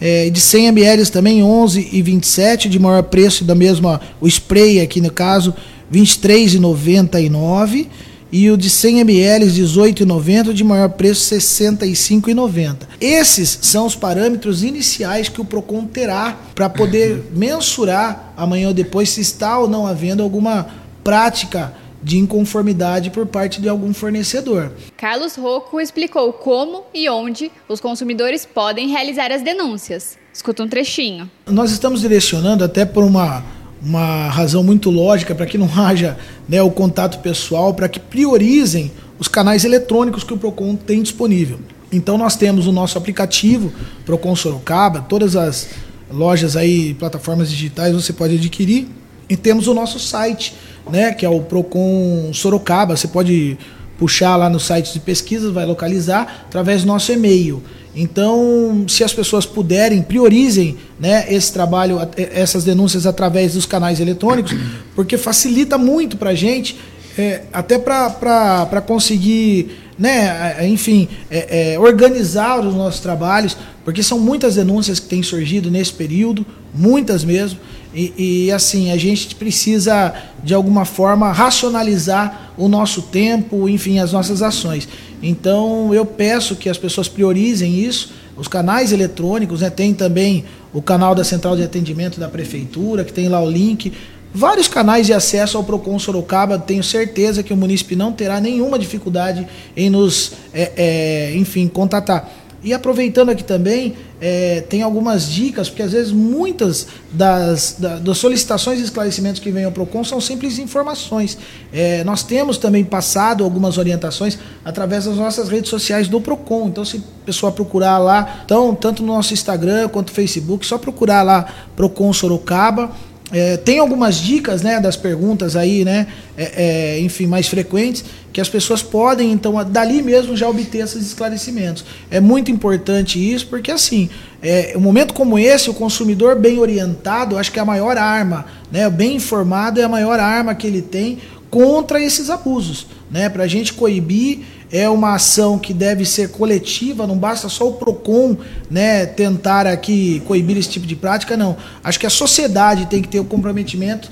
É, 0.00 0.28
de 0.28 0.40
100 0.40 0.66
ml 0.66 1.06
também 1.10 1.42
11 1.42 1.88
e 1.92 2.02
27 2.02 2.68
de 2.68 2.78
maior 2.78 3.04
preço 3.04 3.44
da 3.44 3.54
mesma 3.54 4.00
o 4.20 4.26
spray 4.26 4.80
aqui 4.80 5.00
no 5.00 5.10
caso 5.10 5.54
23,99 5.92 7.86
e 8.32 8.50
o 8.50 8.56
de 8.56 8.68
100 8.68 8.98
ml 8.98 9.46
18,90 9.46 10.52
de 10.52 10.64
maior 10.64 10.88
preço 10.88 11.32
65,90. 11.32 12.78
Esses 13.00 13.60
são 13.62 13.86
os 13.86 13.94
parâmetros 13.94 14.64
iniciais 14.64 15.28
que 15.28 15.40
o 15.40 15.44
Procon 15.44 15.84
terá 15.86 16.36
para 16.52 16.68
poder 16.68 17.30
mensurar 17.32 18.34
amanhã 18.36 18.68
ou 18.68 18.74
depois 18.74 19.10
se 19.10 19.20
está 19.20 19.56
ou 19.58 19.68
não 19.68 19.86
havendo 19.86 20.20
alguma 20.20 20.66
prática 21.04 21.72
de 22.04 22.18
inconformidade 22.18 23.10
por 23.10 23.26
parte 23.26 23.62
de 23.62 23.68
algum 23.68 23.94
fornecedor. 23.94 24.72
Carlos 24.94 25.34
Rocco 25.36 25.80
explicou 25.80 26.34
como 26.34 26.84
e 26.92 27.08
onde 27.08 27.50
os 27.66 27.80
consumidores 27.80 28.44
podem 28.44 28.88
realizar 28.88 29.32
as 29.32 29.42
denúncias. 29.42 30.18
Escuta 30.32 30.62
um 30.62 30.68
trechinho. 30.68 31.30
Nós 31.46 31.70
estamos 31.70 32.02
direcionando 32.02 32.62
até 32.62 32.84
por 32.84 33.02
uma, 33.02 33.42
uma 33.82 34.28
razão 34.28 34.62
muito 34.62 34.90
lógica 34.90 35.34
para 35.34 35.46
que 35.46 35.56
não 35.56 35.70
haja 35.80 36.18
né, 36.46 36.60
o 36.60 36.70
contato 36.70 37.20
pessoal, 37.20 37.72
para 37.72 37.88
que 37.88 37.98
priorizem 37.98 38.92
os 39.18 39.26
canais 39.26 39.64
eletrônicos 39.64 40.22
que 40.22 40.34
o 40.34 40.36
Procon 40.36 40.76
tem 40.76 41.02
disponível. 41.02 41.58
Então 41.90 42.18
nós 42.18 42.36
temos 42.36 42.66
o 42.66 42.72
nosso 42.72 42.98
aplicativo 42.98 43.72
Procon 44.04 44.36
Sorocaba, 44.36 45.00
todas 45.08 45.36
as 45.36 45.68
lojas 46.10 46.54
aí, 46.54 46.92
plataformas 46.94 47.48
digitais 47.48 47.94
você 47.94 48.12
pode 48.12 48.34
adquirir 48.34 48.88
e 49.28 49.36
temos 49.36 49.66
o 49.68 49.74
nosso 49.74 49.98
site 49.98 50.54
né, 50.90 51.12
que 51.12 51.24
é 51.24 51.28
o 51.28 51.40
Procon 51.40 52.30
Sorocaba. 52.32 52.96
Você 52.96 53.08
pode 53.08 53.56
puxar 53.98 54.36
lá 54.36 54.50
no 54.50 54.60
site 54.60 54.92
de 54.92 55.00
pesquisa, 55.00 55.50
vai 55.52 55.64
localizar 55.64 56.46
através 56.46 56.82
do 56.82 56.88
nosso 56.88 57.12
e-mail. 57.12 57.62
Então, 57.96 58.84
se 58.88 59.04
as 59.04 59.12
pessoas 59.12 59.46
puderem, 59.46 60.02
priorizem 60.02 60.76
né, 60.98 61.26
esse 61.32 61.52
trabalho, 61.52 61.98
essas 62.16 62.64
denúncias 62.64 63.06
através 63.06 63.54
dos 63.54 63.66
canais 63.66 64.00
eletrônicos, 64.00 64.52
porque 64.96 65.16
facilita 65.16 65.78
muito 65.78 66.16
para 66.16 66.30
a 66.30 66.34
gente, 66.34 66.76
é, 67.16 67.42
até 67.52 67.78
para 67.78 68.82
conseguir, 68.84 69.78
né, 69.96 70.66
enfim, 70.66 71.08
é, 71.30 71.74
é, 71.74 71.78
organizar 71.78 72.58
os 72.58 72.74
nossos 72.74 72.98
trabalhos, 72.98 73.56
porque 73.84 74.02
são 74.02 74.18
muitas 74.18 74.56
denúncias 74.56 74.98
que 74.98 75.06
têm 75.06 75.22
surgido 75.22 75.70
nesse 75.70 75.92
período, 75.92 76.44
muitas 76.74 77.22
mesmo. 77.22 77.60
E, 77.94 78.46
e, 78.46 78.52
assim, 78.52 78.90
a 78.90 78.96
gente 78.96 79.34
precisa, 79.36 80.12
de 80.42 80.52
alguma 80.52 80.84
forma, 80.84 81.30
racionalizar 81.30 82.52
o 82.58 82.68
nosso 82.68 83.02
tempo, 83.02 83.68
enfim, 83.68 84.00
as 84.00 84.12
nossas 84.12 84.42
ações. 84.42 84.88
Então, 85.22 85.94
eu 85.94 86.04
peço 86.04 86.56
que 86.56 86.68
as 86.68 86.76
pessoas 86.76 87.08
priorizem 87.08 87.78
isso. 87.78 88.12
Os 88.36 88.48
canais 88.48 88.92
eletrônicos, 88.92 89.60
né, 89.60 89.70
tem 89.70 89.94
também 89.94 90.44
o 90.72 90.82
canal 90.82 91.14
da 91.14 91.22
Central 91.22 91.56
de 91.56 91.62
Atendimento 91.62 92.18
da 92.18 92.28
Prefeitura, 92.28 93.04
que 93.04 93.12
tem 93.12 93.28
lá 93.28 93.40
o 93.40 93.48
link. 93.48 93.92
Vários 94.34 94.66
canais 94.66 95.06
de 95.06 95.12
acesso 95.12 95.56
ao 95.56 95.62
Procon 95.62 95.96
Sorocaba, 95.96 96.58
tenho 96.58 96.82
certeza 96.82 97.44
que 97.44 97.52
o 97.52 97.56
munícipe 97.56 97.94
não 97.94 98.12
terá 98.12 98.40
nenhuma 98.40 98.76
dificuldade 98.76 99.46
em 99.76 99.88
nos, 99.88 100.32
é, 100.52 100.72
é, 100.76 101.36
enfim, 101.36 101.68
contatar. 101.68 102.28
E 102.64 102.72
aproveitando 102.72 103.28
aqui 103.28 103.44
também, 103.44 103.94
é, 104.26 104.62
tem 104.62 104.80
algumas 104.80 105.28
dicas, 105.28 105.68
porque 105.68 105.82
às 105.82 105.92
vezes 105.92 106.10
muitas 106.10 106.86
das, 107.12 107.76
das 107.78 108.16
solicitações 108.16 108.80
e 108.80 108.82
esclarecimentos 108.82 109.38
que 109.38 109.50
vêm 109.50 109.66
ao 109.66 109.70
PROCON 109.70 110.02
são 110.02 110.18
simples 110.18 110.58
informações. 110.58 111.36
É, 111.70 112.02
nós 112.04 112.22
temos 112.22 112.56
também 112.56 112.82
passado 112.82 113.44
algumas 113.44 113.76
orientações 113.76 114.38
através 114.64 115.04
das 115.04 115.16
nossas 115.16 115.50
redes 115.50 115.68
sociais 115.68 116.08
do 116.08 116.22
PROCON. 116.22 116.68
Então, 116.68 116.86
se 116.86 116.96
a 116.96 117.26
pessoa 117.26 117.52
procurar 117.52 117.98
lá, 117.98 118.40
então, 118.46 118.74
tanto 118.74 119.02
no 119.02 119.12
nosso 119.12 119.34
Instagram 119.34 119.90
quanto 119.90 120.08
no 120.08 120.14
Facebook, 120.14 120.64
só 120.64 120.78
procurar 120.78 121.22
lá 121.22 121.46
PROCON 121.76 122.10
Sorocaba 122.10 122.92
é, 123.34 123.56
tem 123.56 123.80
algumas 123.80 124.14
dicas 124.14 124.62
né, 124.62 124.78
das 124.78 124.96
perguntas 124.96 125.56
aí, 125.56 125.84
né, 125.84 126.06
é, 126.38 126.52
é, 126.96 127.00
enfim, 127.00 127.26
mais 127.26 127.48
frequentes, 127.48 128.04
que 128.32 128.40
as 128.40 128.48
pessoas 128.48 128.80
podem, 128.80 129.32
então, 129.32 129.54
dali 129.64 130.00
mesmo 130.02 130.36
já 130.36 130.48
obter 130.48 130.84
esses 130.84 131.04
esclarecimentos. 131.04 131.84
É 132.08 132.20
muito 132.20 132.52
importante 132.52 133.18
isso, 133.18 133.48
porque 133.48 133.72
assim, 133.72 134.08
é, 134.40 134.74
um 134.76 134.80
momento 134.80 135.12
como 135.12 135.36
esse, 135.36 135.68
o 135.68 135.74
consumidor 135.74 136.38
bem 136.38 136.60
orientado, 136.60 137.36
acho 137.36 137.50
que 137.50 137.58
é 137.58 137.62
a 137.62 137.64
maior 137.64 137.98
arma, 137.98 138.46
né, 138.70 138.88
bem 138.88 139.16
informado 139.16 139.80
é 139.80 139.82
a 139.82 139.88
maior 139.88 140.20
arma 140.20 140.54
que 140.54 140.68
ele 140.68 140.80
tem 140.80 141.18
contra 141.54 142.02
esses 142.02 142.30
abusos, 142.30 142.88
né, 143.08 143.28
para 143.28 143.44
a 143.44 143.46
gente 143.46 143.74
coibir 143.74 144.40
é 144.72 144.88
uma 144.88 145.14
ação 145.14 145.56
que 145.56 145.72
deve 145.72 146.04
ser 146.04 146.30
coletiva, 146.30 147.06
não 147.06 147.16
basta 147.16 147.48
só 147.48 147.68
o 147.68 147.74
PROCON 147.74 148.36
né, 148.68 149.06
tentar 149.06 149.64
aqui 149.64 150.20
coibir 150.26 150.58
esse 150.58 150.68
tipo 150.68 150.84
de 150.84 150.96
prática, 150.96 151.36
não. 151.36 151.56
Acho 151.84 152.00
que 152.00 152.06
a 152.06 152.10
sociedade 152.10 152.86
tem 152.86 153.00
que 153.00 153.06
ter 153.06 153.20
o 153.20 153.24
comprometimento 153.24 154.10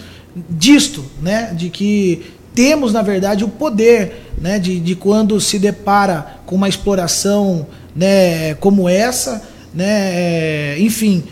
disto, 0.49 1.05
né, 1.21 1.53
de 1.53 1.69
que 1.69 2.23
temos, 2.55 2.93
na 2.93 3.03
verdade, 3.03 3.43
o 3.43 3.49
poder 3.49 4.31
né, 4.41 4.61
de, 4.61 4.79
de 4.79 4.95
quando 4.95 5.41
se 5.41 5.59
depara 5.59 6.37
com 6.47 6.55
uma 6.55 6.69
exploração 6.69 7.67
né, 7.93 8.55
como 8.55 8.89
essa, 8.89 9.43
né, 9.75 10.79
enfim, 10.79 11.25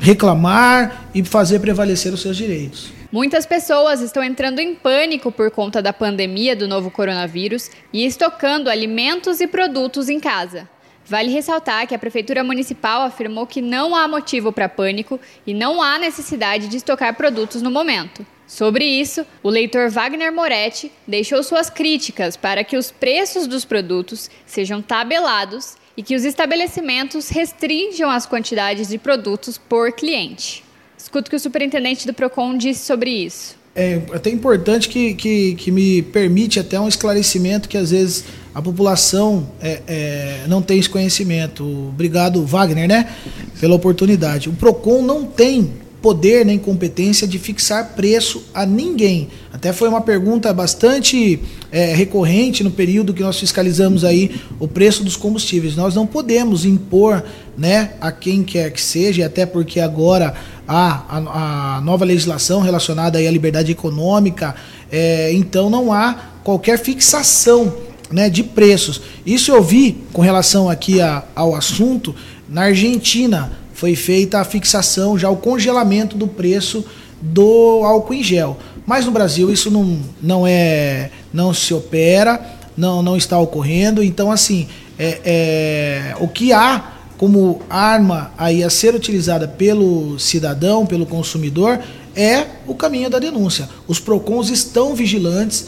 reclamar 0.00 1.10
e 1.14 1.22
fazer 1.22 1.58
prevalecer 1.58 2.10
os 2.10 2.22
seus 2.22 2.38
direitos. 2.38 3.01
Muitas 3.12 3.44
pessoas 3.44 4.00
estão 4.00 4.24
entrando 4.24 4.58
em 4.58 4.74
pânico 4.74 5.30
por 5.30 5.50
conta 5.50 5.82
da 5.82 5.92
pandemia 5.92 6.56
do 6.56 6.66
novo 6.66 6.90
coronavírus 6.90 7.70
e 7.92 8.06
estocando 8.06 8.70
alimentos 8.70 9.38
e 9.38 9.46
produtos 9.46 10.08
em 10.08 10.18
casa. 10.18 10.66
Vale 11.04 11.30
ressaltar 11.30 11.86
que 11.86 11.94
a 11.94 11.98
Prefeitura 11.98 12.42
Municipal 12.42 13.02
afirmou 13.02 13.46
que 13.46 13.60
não 13.60 13.94
há 13.94 14.08
motivo 14.08 14.50
para 14.50 14.66
pânico 14.66 15.20
e 15.46 15.52
não 15.52 15.82
há 15.82 15.98
necessidade 15.98 16.68
de 16.68 16.78
estocar 16.78 17.14
produtos 17.14 17.60
no 17.60 17.70
momento. 17.70 18.24
Sobre 18.46 18.86
isso, 18.86 19.26
o 19.42 19.50
leitor 19.50 19.90
Wagner 19.90 20.32
Moretti 20.32 20.90
deixou 21.06 21.42
suas 21.42 21.68
críticas 21.68 22.34
para 22.34 22.64
que 22.64 22.78
os 22.78 22.90
preços 22.90 23.46
dos 23.46 23.66
produtos 23.66 24.30
sejam 24.46 24.80
tabelados 24.80 25.76
e 25.94 26.02
que 26.02 26.16
os 26.16 26.24
estabelecimentos 26.24 27.28
restringam 27.28 28.08
as 28.08 28.24
quantidades 28.24 28.88
de 28.88 28.96
produtos 28.96 29.58
por 29.58 29.92
cliente. 29.92 30.64
Escuta 31.02 31.26
o 31.26 31.30
que 31.30 31.36
o 31.36 31.40
superintendente 31.40 32.06
do 32.06 32.14
PROCON 32.14 32.56
disse 32.56 32.86
sobre 32.86 33.10
isso. 33.10 33.56
É 33.74 34.00
até 34.12 34.30
importante 34.30 34.88
que, 34.88 35.14
que, 35.14 35.56
que 35.56 35.70
me 35.72 36.00
permite 36.00 36.60
até 36.60 36.78
um 36.78 36.86
esclarecimento 36.86 37.68
que 37.68 37.76
às 37.76 37.90
vezes 37.90 38.24
a 38.54 38.62
população 38.62 39.50
é, 39.60 39.82
é, 39.88 40.44
não 40.46 40.62
tem 40.62 40.78
esse 40.78 40.88
conhecimento. 40.88 41.64
Obrigado, 41.88 42.46
Wagner, 42.46 42.86
né? 42.86 43.12
Pela 43.60 43.74
oportunidade. 43.74 44.48
O 44.48 44.52
PROCON 44.52 45.02
não 45.02 45.24
tem 45.24 45.72
poder 46.02 46.44
nem 46.44 46.58
competência 46.58 47.26
de 47.26 47.38
fixar 47.38 47.94
preço 47.94 48.44
a 48.52 48.66
ninguém. 48.66 49.28
Até 49.52 49.72
foi 49.72 49.88
uma 49.88 50.00
pergunta 50.00 50.52
bastante 50.52 51.38
é, 51.70 51.94
recorrente 51.94 52.64
no 52.64 52.70
período 52.72 53.14
que 53.14 53.22
nós 53.22 53.38
fiscalizamos 53.38 54.04
aí 54.04 54.40
o 54.58 54.66
preço 54.66 55.04
dos 55.04 55.16
combustíveis. 55.16 55.76
Nós 55.76 55.94
não 55.94 56.06
podemos 56.06 56.64
impor 56.64 57.24
né, 57.56 57.92
a 58.00 58.10
quem 58.10 58.42
quer 58.42 58.72
que 58.72 58.80
seja, 58.80 59.26
até 59.26 59.46
porque 59.46 59.78
agora 59.78 60.34
a, 60.72 61.76
a 61.76 61.80
nova 61.80 62.04
legislação 62.04 62.60
relacionada 62.60 63.18
à 63.18 63.30
liberdade 63.30 63.72
econômica, 63.72 64.54
é, 64.90 65.32
então 65.32 65.68
não 65.68 65.92
há 65.92 66.14
qualquer 66.42 66.78
fixação 66.78 67.74
né, 68.10 68.30
de 68.30 68.42
preços. 68.42 69.00
Isso 69.24 69.50
eu 69.50 69.62
vi 69.62 70.04
com 70.12 70.22
relação 70.22 70.68
aqui 70.68 71.00
a, 71.00 71.22
ao 71.34 71.54
assunto 71.54 72.14
na 72.48 72.62
Argentina 72.64 73.52
foi 73.74 73.96
feita 73.96 74.38
a 74.38 74.44
fixação, 74.44 75.18
já 75.18 75.28
o 75.28 75.36
congelamento 75.36 76.16
do 76.16 76.28
preço 76.28 76.84
do 77.20 77.82
álcool 77.84 78.14
em 78.14 78.22
gel. 78.22 78.56
Mas 78.86 79.06
no 79.06 79.10
Brasil 79.10 79.52
isso 79.52 79.70
não, 79.70 79.98
não 80.22 80.46
é 80.46 81.10
não 81.32 81.52
se 81.52 81.74
opera, 81.74 82.40
não, 82.76 83.02
não 83.02 83.16
está 83.16 83.38
ocorrendo. 83.38 84.02
Então, 84.02 84.30
assim, 84.30 84.68
é, 84.98 85.20
é, 85.24 86.14
o 86.20 86.28
que 86.28 86.52
há 86.52 86.91
como 87.22 87.62
arma 87.70 88.32
aí 88.36 88.64
a 88.64 88.68
ser 88.68 88.96
utilizada 88.96 89.46
pelo 89.46 90.18
cidadão, 90.18 90.84
pelo 90.84 91.06
consumidor, 91.06 91.78
é 92.16 92.46
o 92.66 92.74
caminho 92.74 93.08
da 93.08 93.20
denúncia. 93.20 93.68
Os 93.86 94.00
PROCONs 94.00 94.50
estão 94.50 94.92
vigilantes 94.92 95.66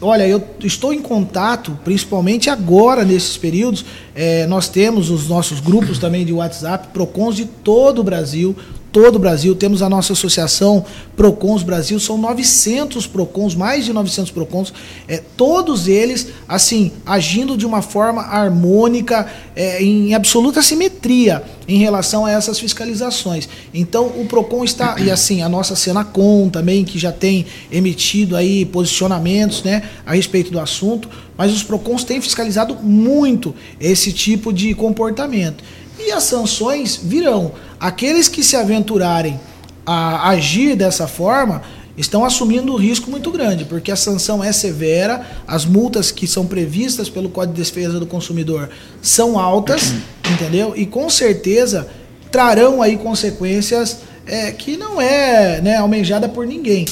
Olha, 0.00 0.26
eu 0.26 0.42
estou 0.62 0.92
em 0.92 1.00
contato, 1.00 1.78
principalmente 1.84 2.50
agora, 2.50 3.04
nesses 3.04 3.36
períodos. 3.38 3.84
É, 4.14 4.46
nós 4.46 4.68
temos 4.68 5.08
os 5.08 5.28
nossos 5.28 5.60
grupos 5.60 5.98
também 5.98 6.26
de 6.26 6.32
WhatsApp, 6.32 6.88
PROCONs 6.92 7.36
de 7.36 7.46
todo 7.46 8.00
o 8.00 8.04
Brasil, 8.04 8.54
todo 8.94 9.16
o 9.16 9.18
Brasil. 9.18 9.56
Temos 9.56 9.82
a 9.82 9.90
nossa 9.90 10.12
associação 10.12 10.84
Procons 11.16 11.64
Brasil, 11.64 11.98
são 11.98 12.16
900 12.16 13.08
Procons, 13.08 13.54
mais 13.56 13.84
de 13.84 13.92
900 13.92 14.30
Procons, 14.30 14.72
é, 15.08 15.20
todos 15.36 15.88
eles, 15.88 16.28
assim, 16.48 16.92
agindo 17.04 17.56
de 17.56 17.66
uma 17.66 17.82
forma 17.82 18.22
harmônica, 18.22 19.26
é, 19.56 19.82
em 19.82 20.14
absoluta 20.14 20.62
simetria 20.62 21.42
em 21.66 21.78
relação 21.78 22.24
a 22.24 22.30
essas 22.30 22.58
fiscalizações. 22.58 23.48
Então, 23.72 24.06
o 24.06 24.26
Procon 24.26 24.62
está, 24.62 24.96
e 25.00 25.10
assim, 25.10 25.42
a 25.42 25.48
nossa 25.48 25.74
Senacom 25.74 26.48
também, 26.48 26.84
que 26.84 26.98
já 26.98 27.10
tem 27.10 27.46
emitido 27.72 28.36
aí 28.36 28.64
posicionamentos, 28.64 29.64
né, 29.64 29.82
a 30.06 30.14
respeito 30.14 30.52
do 30.52 30.60
assunto, 30.60 31.08
mas 31.36 31.52
os 31.52 31.64
Procons 31.64 32.04
têm 32.04 32.20
fiscalizado 32.20 32.76
muito 32.76 33.54
esse 33.80 34.12
tipo 34.12 34.52
de 34.52 34.72
comportamento. 34.74 35.64
E 35.98 36.10
as 36.10 36.24
sanções 36.24 36.96
virão. 37.02 37.52
Aqueles 37.78 38.28
que 38.28 38.42
se 38.42 38.56
aventurarem 38.56 39.38
a 39.86 40.30
agir 40.30 40.76
dessa 40.76 41.06
forma 41.06 41.62
estão 41.96 42.24
assumindo 42.24 42.72
um 42.72 42.76
risco 42.76 43.10
muito 43.10 43.30
grande, 43.30 43.64
porque 43.64 43.92
a 43.92 43.96
sanção 43.96 44.42
é 44.42 44.52
severa, 44.52 45.24
as 45.46 45.64
multas 45.64 46.10
que 46.10 46.26
são 46.26 46.46
previstas 46.46 47.08
pelo 47.08 47.28
Código 47.28 47.54
de 47.54 47.62
Defesa 47.62 48.00
do 48.00 48.06
Consumidor 48.06 48.68
são 49.00 49.38
altas, 49.38 49.94
entendeu? 50.32 50.72
E 50.76 50.86
com 50.86 51.08
certeza 51.08 51.86
trarão 52.32 52.82
aí 52.82 52.96
consequências 52.96 53.98
é, 54.26 54.50
que 54.50 54.76
não 54.76 55.00
é 55.00 55.60
né, 55.60 55.76
almejada 55.76 56.28
por 56.28 56.46
ninguém 56.46 56.84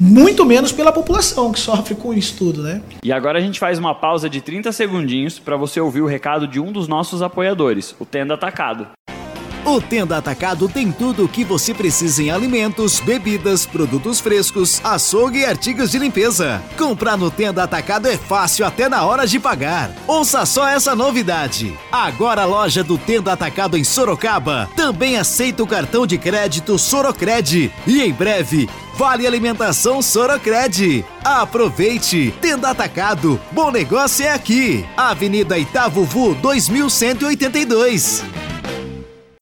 muito 0.00 0.46
menos 0.46 0.72
pela 0.72 0.90
população 0.90 1.52
que 1.52 1.60
sofre 1.60 1.94
com 1.94 2.14
isso 2.14 2.34
tudo, 2.38 2.62
né? 2.62 2.80
E 3.02 3.12
agora 3.12 3.38
a 3.38 3.42
gente 3.42 3.60
faz 3.60 3.78
uma 3.78 3.94
pausa 3.94 4.30
de 4.30 4.40
30 4.40 4.72
segundinhos 4.72 5.38
para 5.38 5.56
você 5.56 5.78
ouvir 5.78 6.00
o 6.00 6.06
recado 6.06 6.48
de 6.48 6.58
um 6.58 6.72
dos 6.72 6.88
nossos 6.88 7.20
apoiadores, 7.20 7.94
o 8.00 8.06
Tenda 8.06 8.34
Atacado. 8.34 8.88
O 9.64 9.78
Tenda 9.78 10.16
Atacado 10.16 10.68
tem 10.68 10.90
tudo 10.90 11.24
o 11.24 11.28
que 11.28 11.44
você 11.44 11.74
precisa 11.74 12.22
em 12.22 12.30
alimentos, 12.30 12.98
bebidas, 12.98 13.66
produtos 13.66 14.18
frescos, 14.18 14.80
açougue 14.82 15.40
e 15.40 15.44
artigos 15.44 15.90
de 15.90 15.98
limpeza. 15.98 16.62
Comprar 16.78 17.18
no 17.18 17.30
Tenda 17.30 17.62
Atacado 17.62 18.08
é 18.08 18.16
fácil 18.16 18.64
até 18.64 18.88
na 18.88 19.04
hora 19.04 19.26
de 19.26 19.38
pagar. 19.38 19.90
Ouça 20.06 20.46
só 20.46 20.66
essa 20.66 20.96
novidade. 20.96 21.74
Agora 21.92 22.42
a 22.42 22.46
loja 22.46 22.82
do 22.82 22.96
Tenda 22.96 23.32
Atacado 23.32 23.76
em 23.76 23.84
Sorocaba 23.84 24.68
também 24.74 25.18
aceita 25.18 25.62
o 25.62 25.66
cartão 25.66 26.06
de 26.06 26.16
crédito 26.16 26.78
Sorocred. 26.78 27.70
E 27.86 28.00
em 28.00 28.12
breve, 28.14 28.66
Vale 28.94 29.26
Alimentação 29.26 30.02
Sorocred. 30.02 31.04
Aproveite! 31.24 32.34
Tenda 32.40 32.70
Atacado. 32.70 33.40
Bom 33.52 33.70
negócio 33.70 34.24
é 34.24 34.32
aqui. 34.32 34.84
Avenida 34.96 35.58
Itavuvu 35.58 36.34
2182. 36.34 38.24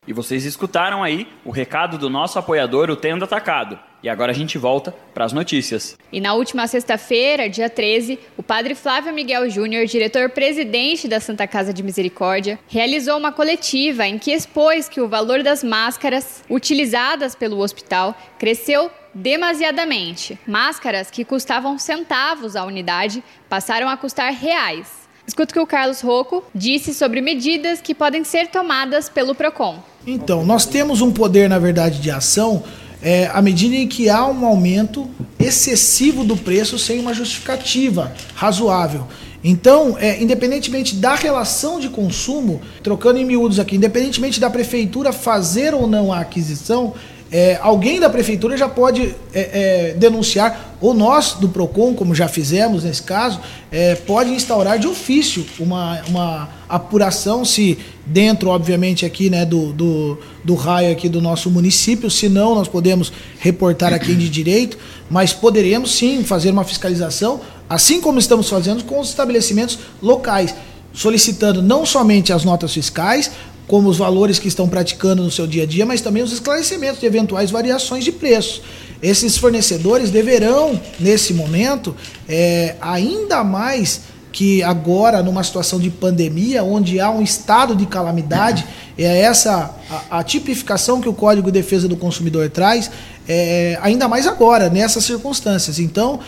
E 0.06 0.12
vocês 0.12 0.46
escutaram 0.46 1.02
aí 1.02 1.28
o 1.44 1.50
recado 1.50 1.98
do 1.98 2.08
nosso 2.08 2.38
apoiador, 2.38 2.88
o 2.88 2.96
Tendo 2.96 3.24
Atacado. 3.24 3.78
E 4.02 4.08
agora 4.08 4.32
a 4.32 4.34
gente 4.34 4.56
volta 4.56 4.94
para 5.12 5.24
as 5.24 5.32
notícias. 5.32 5.98
E 6.10 6.20
na 6.20 6.32
última 6.32 6.66
sexta-feira, 6.66 7.48
dia 7.48 7.68
13, 7.68 8.18
o 8.36 8.42
padre 8.42 8.74
Flávio 8.74 9.12
Miguel 9.12 9.50
Júnior, 9.50 9.84
diretor-presidente 9.86 11.08
da 11.08 11.18
Santa 11.20 11.46
Casa 11.46 11.74
de 11.74 11.82
Misericórdia, 11.82 12.58
realizou 12.68 13.18
uma 13.18 13.32
coletiva 13.32 14.06
em 14.06 14.18
que 14.18 14.30
expôs 14.30 14.88
que 14.88 15.00
o 15.00 15.08
valor 15.08 15.42
das 15.42 15.64
máscaras 15.64 16.44
utilizadas 16.48 17.34
pelo 17.34 17.58
hospital 17.58 18.16
cresceu 18.38 18.90
demasiadamente. 19.14 20.38
Máscaras 20.46 21.10
que 21.10 21.24
custavam 21.24 21.78
centavos 21.78 22.56
a 22.56 22.64
unidade 22.64 23.22
passaram 23.48 23.88
a 23.88 23.96
custar 23.96 24.32
reais. 24.32 25.08
Escuta 25.26 25.50
o 25.50 25.54
que 25.54 25.60
o 25.60 25.66
Carlos 25.66 26.00
Rocco 26.00 26.42
disse 26.54 26.94
sobre 26.94 27.20
medidas 27.20 27.80
que 27.80 27.94
podem 27.94 28.24
ser 28.24 28.48
tomadas 28.48 29.08
pelo 29.10 29.34
PROCON. 29.34 29.82
Então, 30.06 30.44
nós 30.44 30.64
temos 30.64 31.02
um 31.02 31.12
poder, 31.12 31.50
na 31.50 31.58
verdade, 31.58 32.00
de 32.00 32.10
ação 32.10 32.64
é, 33.02 33.26
à 33.32 33.42
medida 33.42 33.76
em 33.76 33.86
que 33.86 34.08
há 34.08 34.26
um 34.26 34.46
aumento 34.46 35.08
excessivo 35.38 36.24
do 36.24 36.36
preço 36.36 36.78
sem 36.78 36.98
uma 36.98 37.12
justificativa 37.12 38.12
razoável. 38.34 39.06
Então, 39.42 39.96
é, 40.00 40.20
independentemente 40.20 40.96
da 40.96 41.14
relação 41.14 41.78
de 41.78 41.88
consumo, 41.88 42.60
trocando 42.82 43.18
em 43.18 43.24
miúdos 43.24 43.60
aqui, 43.60 43.76
independentemente 43.76 44.40
da 44.40 44.50
prefeitura 44.50 45.12
fazer 45.12 45.74
ou 45.74 45.86
não 45.86 46.12
a 46.12 46.20
aquisição, 46.20 46.94
é, 47.30 47.58
alguém 47.60 48.00
da 48.00 48.08
prefeitura 48.08 48.56
já 48.56 48.68
pode 48.68 49.14
é, 49.34 49.90
é, 49.90 49.94
denunciar, 49.94 50.76
ou 50.80 50.94
nós 50.94 51.34
do 51.34 51.48
PROCON, 51.48 51.92
como 51.94 52.14
já 52.14 52.26
fizemos 52.26 52.84
nesse 52.84 53.02
caso, 53.02 53.38
é, 53.70 53.94
pode 53.96 54.30
instaurar 54.30 54.78
de 54.78 54.86
ofício 54.86 55.44
uma, 55.58 56.00
uma 56.08 56.48
apuração, 56.68 57.44
se 57.44 57.78
dentro, 58.06 58.48
obviamente, 58.48 59.04
aqui 59.04 59.28
né, 59.28 59.44
do, 59.44 59.72
do, 59.72 60.18
do 60.42 60.54
raio 60.54 60.90
aqui 60.90 61.08
do 61.08 61.20
nosso 61.20 61.50
município, 61.50 62.10
se 62.10 62.28
não, 62.28 62.54
nós 62.54 62.68
podemos 62.68 63.12
reportar 63.38 63.92
a 63.92 63.98
quem 63.98 64.16
de 64.16 64.30
direito, 64.30 64.78
mas 65.10 65.32
poderemos 65.32 65.94
sim 65.94 66.24
fazer 66.24 66.50
uma 66.50 66.64
fiscalização, 66.64 67.40
assim 67.68 68.00
como 68.00 68.18
estamos 68.18 68.48
fazendo 68.48 68.84
com 68.84 69.00
os 69.00 69.08
estabelecimentos 69.08 69.78
locais 70.00 70.54
solicitando 70.92 71.62
não 71.62 71.86
somente 71.86 72.32
as 72.32 72.44
notas 72.44 72.72
fiscais, 72.72 73.30
como 73.68 73.88
os 73.88 73.98
valores 73.98 74.38
que 74.38 74.48
estão 74.48 74.68
praticando 74.68 75.22
no 75.22 75.30
seu 75.30 75.46
dia 75.46 75.62
a 75.62 75.66
dia, 75.66 75.86
mas 75.86 76.00
também 76.00 76.22
os 76.22 76.32
esclarecimentos 76.32 76.98
de 76.98 77.06
eventuais 77.06 77.50
variações 77.50 78.02
de 78.02 78.10
preço. 78.10 78.62
Esses 79.00 79.36
fornecedores 79.36 80.10
deverão, 80.10 80.80
nesse 80.98 81.32
momento, 81.34 81.94
é, 82.28 82.74
ainda 82.80 83.44
mais 83.44 84.00
que 84.32 84.62
agora, 84.62 85.22
numa 85.22 85.42
situação 85.42 85.78
de 85.78 85.90
pandemia, 85.90 86.64
onde 86.64 86.98
há 86.98 87.10
um 87.10 87.22
estado 87.22 87.76
de 87.76 87.86
calamidade, 87.86 88.66
é 88.96 89.20
essa 89.20 89.74
a, 89.90 90.18
a 90.18 90.22
tipificação 90.22 91.00
que 91.00 91.08
o 91.08 91.12
Código 91.12 91.50
de 91.50 91.60
Defesa 91.60 91.86
do 91.86 91.96
Consumidor 91.96 92.48
traz, 92.50 92.90
é, 93.28 93.78
ainda 93.82 94.08
mais 94.08 94.26
agora, 94.26 94.70
nessas 94.70 95.04
circunstâncias. 95.04 95.78
Então, 95.78 96.20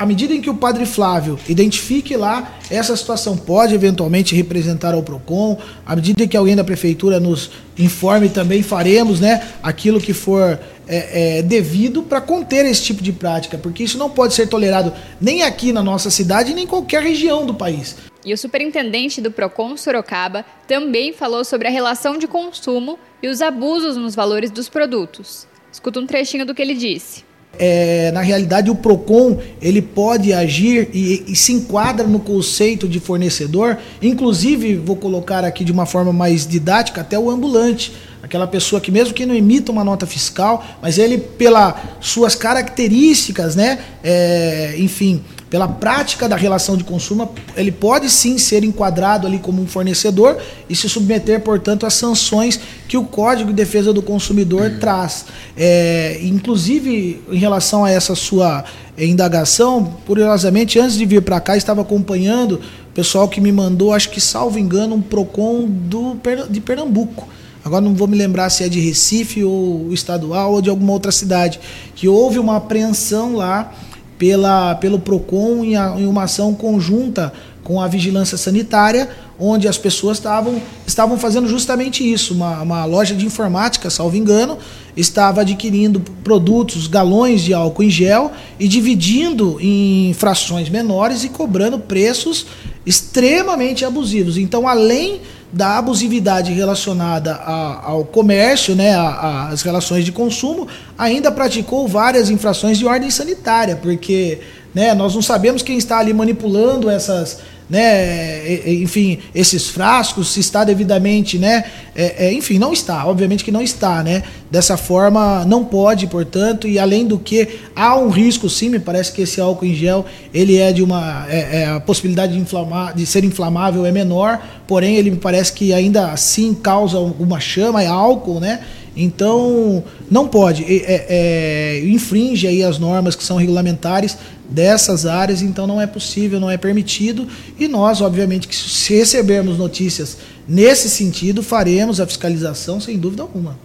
à 0.00 0.06
medida 0.06 0.32
em 0.32 0.40
que 0.40 0.48
o 0.48 0.54
padre 0.54 0.86
Flávio 0.86 1.38
identifique 1.46 2.16
lá 2.16 2.54
essa 2.70 2.96
situação 2.96 3.36
pode 3.36 3.74
eventualmente 3.74 4.34
representar 4.34 4.94
ao 4.94 5.02
PROCON, 5.02 5.58
à 5.84 5.94
medida 5.94 6.26
que 6.26 6.38
alguém 6.38 6.56
da 6.56 6.64
prefeitura 6.64 7.20
nos 7.20 7.50
informe 7.78 8.30
também 8.30 8.62
faremos 8.62 9.20
né, 9.20 9.46
aquilo 9.62 10.00
que 10.00 10.14
for 10.14 10.58
é, 10.88 11.40
é, 11.40 11.42
devido 11.42 12.02
para 12.02 12.18
conter 12.18 12.64
esse 12.64 12.82
tipo 12.82 13.02
de 13.02 13.12
prática, 13.12 13.58
porque 13.58 13.82
isso 13.82 13.98
não 13.98 14.08
pode 14.08 14.32
ser 14.32 14.46
tolerado 14.46 14.90
nem 15.20 15.42
aqui 15.42 15.70
na 15.70 15.82
nossa 15.82 16.08
cidade, 16.08 16.54
nem 16.54 16.64
em 16.64 16.66
qualquer 16.66 17.02
região 17.02 17.44
do 17.44 17.52
país. 17.52 17.94
E 18.24 18.32
o 18.32 18.38
superintendente 18.38 19.20
do 19.20 19.30
PROCON 19.30 19.76
Sorocaba 19.76 20.46
também 20.66 21.12
falou 21.12 21.44
sobre 21.44 21.68
a 21.68 21.70
relação 21.70 22.16
de 22.16 22.26
consumo 22.26 22.98
e 23.22 23.28
os 23.28 23.42
abusos 23.42 23.98
nos 23.98 24.14
valores 24.14 24.50
dos 24.50 24.66
produtos. 24.66 25.46
Escuta 25.70 26.00
um 26.00 26.06
trechinho 26.06 26.46
do 26.46 26.54
que 26.54 26.62
ele 26.62 26.74
disse 26.74 27.28
é, 27.58 28.10
na 28.12 28.20
realidade 28.20 28.70
o 28.70 28.74
Procon 28.74 29.38
ele 29.60 29.82
pode 29.82 30.32
agir 30.32 30.88
e, 30.94 31.24
e, 31.26 31.36
se 31.36 31.52
enquadra 31.52 32.06
no 32.06 32.18
conceito 32.18 32.88
de 32.88 32.98
fornecedor, 32.98 33.76
inclusive 34.00 34.76
vou 34.76 34.96
colocar 34.96 35.44
aqui 35.44 35.64
de 35.64 35.70
uma 35.72 35.84
forma 35.84 36.12
mais 36.12 36.46
didática 36.46 37.02
até 37.02 37.18
o 37.18 37.30
ambulante, 37.30 37.92
aquela 38.22 38.46
pessoa 38.46 38.80
que 38.80 38.90
mesmo 38.90 39.12
que 39.12 39.26
não 39.26 39.34
emita 39.34 39.70
uma 39.70 39.84
nota 39.84 40.06
fiscal, 40.06 40.64
mas 40.80 40.96
ele 40.98 41.18
pelas 41.18 41.74
suas 42.00 42.34
características, 42.34 43.54
né, 43.54 43.78
é, 44.02 44.74
enfim, 44.78 45.22
pela 45.50 45.66
prática 45.66 46.28
da 46.28 46.36
relação 46.36 46.76
de 46.76 46.84
consumo, 46.84 47.28
ele 47.56 47.72
pode 47.72 48.08
sim 48.08 48.38
ser 48.38 48.62
enquadrado 48.62 49.26
ali 49.26 49.40
como 49.40 49.60
um 49.60 49.66
fornecedor 49.66 50.38
e 50.68 50.76
se 50.76 50.88
submeter, 50.88 51.40
portanto, 51.40 51.84
às 51.84 51.94
sanções 51.94 52.60
que 52.86 52.96
o 52.96 53.02
Código 53.02 53.50
de 53.50 53.56
Defesa 53.56 53.92
do 53.92 54.00
Consumidor 54.00 54.70
uhum. 54.70 54.78
traz. 54.78 55.26
É, 55.56 56.20
inclusive, 56.22 57.20
em 57.28 57.38
relação 57.38 57.84
a 57.84 57.90
essa 57.90 58.14
sua 58.14 58.64
indagação, 58.96 59.96
curiosamente, 60.06 60.78
antes 60.78 60.96
de 60.96 61.04
vir 61.04 61.20
para 61.20 61.40
cá, 61.40 61.56
estava 61.56 61.82
acompanhando 61.82 62.60
o 62.90 62.92
pessoal 62.94 63.28
que 63.28 63.40
me 63.40 63.50
mandou, 63.50 63.92
acho 63.92 64.10
que 64.10 64.20
salvo 64.20 64.56
engano, 64.56 64.94
um 64.94 65.02
PROCON 65.02 65.66
do, 65.68 66.16
de 66.48 66.60
Pernambuco. 66.60 67.26
Agora 67.64 67.80
não 67.80 67.94
vou 67.94 68.06
me 68.06 68.16
lembrar 68.16 68.50
se 68.50 68.62
é 68.62 68.68
de 68.68 68.80
Recife 68.80 69.42
ou 69.42 69.92
estadual 69.92 70.52
ou 70.52 70.62
de 70.62 70.70
alguma 70.70 70.92
outra 70.92 71.10
cidade, 71.10 71.60
que 71.94 72.08
houve 72.08 72.38
uma 72.38 72.56
apreensão 72.56 73.34
lá 73.34 73.72
pela, 74.20 74.74
pelo 74.74 74.98
PROCON 74.98 75.64
em, 75.64 75.76
a, 75.76 75.94
em 75.98 76.06
uma 76.06 76.24
ação 76.24 76.54
conjunta 76.54 77.32
com 77.64 77.80
a 77.80 77.88
vigilância 77.88 78.36
sanitária, 78.36 79.08
onde 79.38 79.66
as 79.66 79.78
pessoas 79.78 80.18
estavam, 80.18 80.60
estavam 80.86 81.16
fazendo 81.16 81.48
justamente 81.48 82.04
isso. 82.04 82.34
Uma, 82.34 82.60
uma 82.60 82.84
loja 82.84 83.14
de 83.14 83.24
informática, 83.24 83.88
salvo 83.88 84.16
engano, 84.16 84.58
estava 84.94 85.40
adquirindo 85.40 86.00
produtos, 86.22 86.86
galões 86.86 87.40
de 87.40 87.54
álcool 87.54 87.84
em 87.84 87.88
gel 87.88 88.30
e 88.58 88.68
dividindo 88.68 89.56
em 89.58 90.12
frações 90.12 90.68
menores 90.68 91.24
e 91.24 91.30
cobrando 91.30 91.78
preços 91.78 92.46
extremamente 92.84 93.84
abusivos. 93.84 94.36
Então, 94.36 94.66
além 94.66 95.20
da 95.52 95.78
abusividade 95.78 96.52
relacionada 96.52 97.34
a, 97.34 97.90
ao 97.90 98.04
comércio, 98.04 98.74
né, 98.74 98.94
às 98.96 99.62
relações 99.62 100.04
de 100.04 100.12
consumo, 100.12 100.68
ainda 100.96 101.30
praticou 101.30 101.88
várias 101.88 102.30
infrações 102.30 102.78
de 102.78 102.86
ordem 102.86 103.10
sanitária, 103.10 103.76
porque 103.76 104.38
né, 104.72 104.94
nós 104.94 105.14
não 105.14 105.22
sabemos 105.22 105.62
quem 105.62 105.76
está 105.76 105.98
ali 105.98 106.12
manipulando 106.12 106.88
essas, 106.88 107.40
né, 107.70 108.68
enfim, 108.68 109.20
esses 109.32 109.68
frascos, 109.68 110.32
se 110.32 110.40
está 110.40 110.64
devidamente, 110.64 111.38
né, 111.38 111.64
é, 111.94 112.26
é, 112.26 112.32
enfim, 112.32 112.58
não 112.58 112.72
está, 112.72 113.06
obviamente 113.06 113.44
que 113.44 113.52
não 113.52 113.62
está, 113.62 114.02
né, 114.02 114.24
dessa 114.50 114.76
forma 114.76 115.44
não 115.44 115.64
pode, 115.64 116.08
portanto, 116.08 116.66
e 116.66 116.80
além 116.80 117.06
do 117.06 117.16
que 117.16 117.60
há 117.76 117.96
um 117.96 118.08
risco, 118.08 118.50
sim, 118.50 118.68
me 118.68 118.80
parece 118.80 119.12
que 119.12 119.22
esse 119.22 119.40
álcool 119.40 119.64
em 119.66 119.74
gel, 119.74 120.04
ele 120.34 120.58
é 120.58 120.72
de 120.72 120.82
uma, 120.82 121.26
é, 121.28 121.62
é 121.62 121.66
a 121.66 121.78
possibilidade 121.78 122.32
de 122.32 122.40
inflamar, 122.40 122.92
de 122.94 123.06
ser 123.06 123.24
inflamável 123.24 123.86
é 123.86 123.92
menor, 123.92 124.44
porém 124.66 124.96
ele 124.96 125.12
me 125.12 125.18
parece 125.18 125.52
que 125.52 125.72
ainda 125.72 126.10
assim 126.10 126.52
causa 126.52 126.98
uma 126.98 127.38
chama, 127.38 127.82
é 127.82 127.86
álcool, 127.86 128.40
né, 128.40 128.64
então, 128.96 129.84
não 130.10 130.26
pode, 130.26 130.64
é, 130.64 131.06
é, 131.08 131.80
infringe 131.84 132.46
aí 132.46 132.62
as 132.62 132.78
normas 132.78 133.14
que 133.14 133.22
são 133.22 133.36
regulamentares 133.36 134.18
dessas 134.48 135.06
áreas, 135.06 135.42
então 135.42 135.66
não 135.66 135.80
é 135.80 135.86
possível, 135.86 136.40
não 136.40 136.50
é 136.50 136.56
permitido. 136.56 137.26
E 137.58 137.68
nós, 137.68 138.00
obviamente, 138.00 138.48
que 138.48 138.56
se 138.56 138.94
recebermos 138.94 139.56
notícias 139.56 140.18
nesse 140.46 140.90
sentido, 140.90 141.42
faremos 141.42 142.00
a 142.00 142.06
fiscalização 142.06 142.80
sem 142.80 142.98
dúvida 142.98 143.22
alguma. 143.22 143.58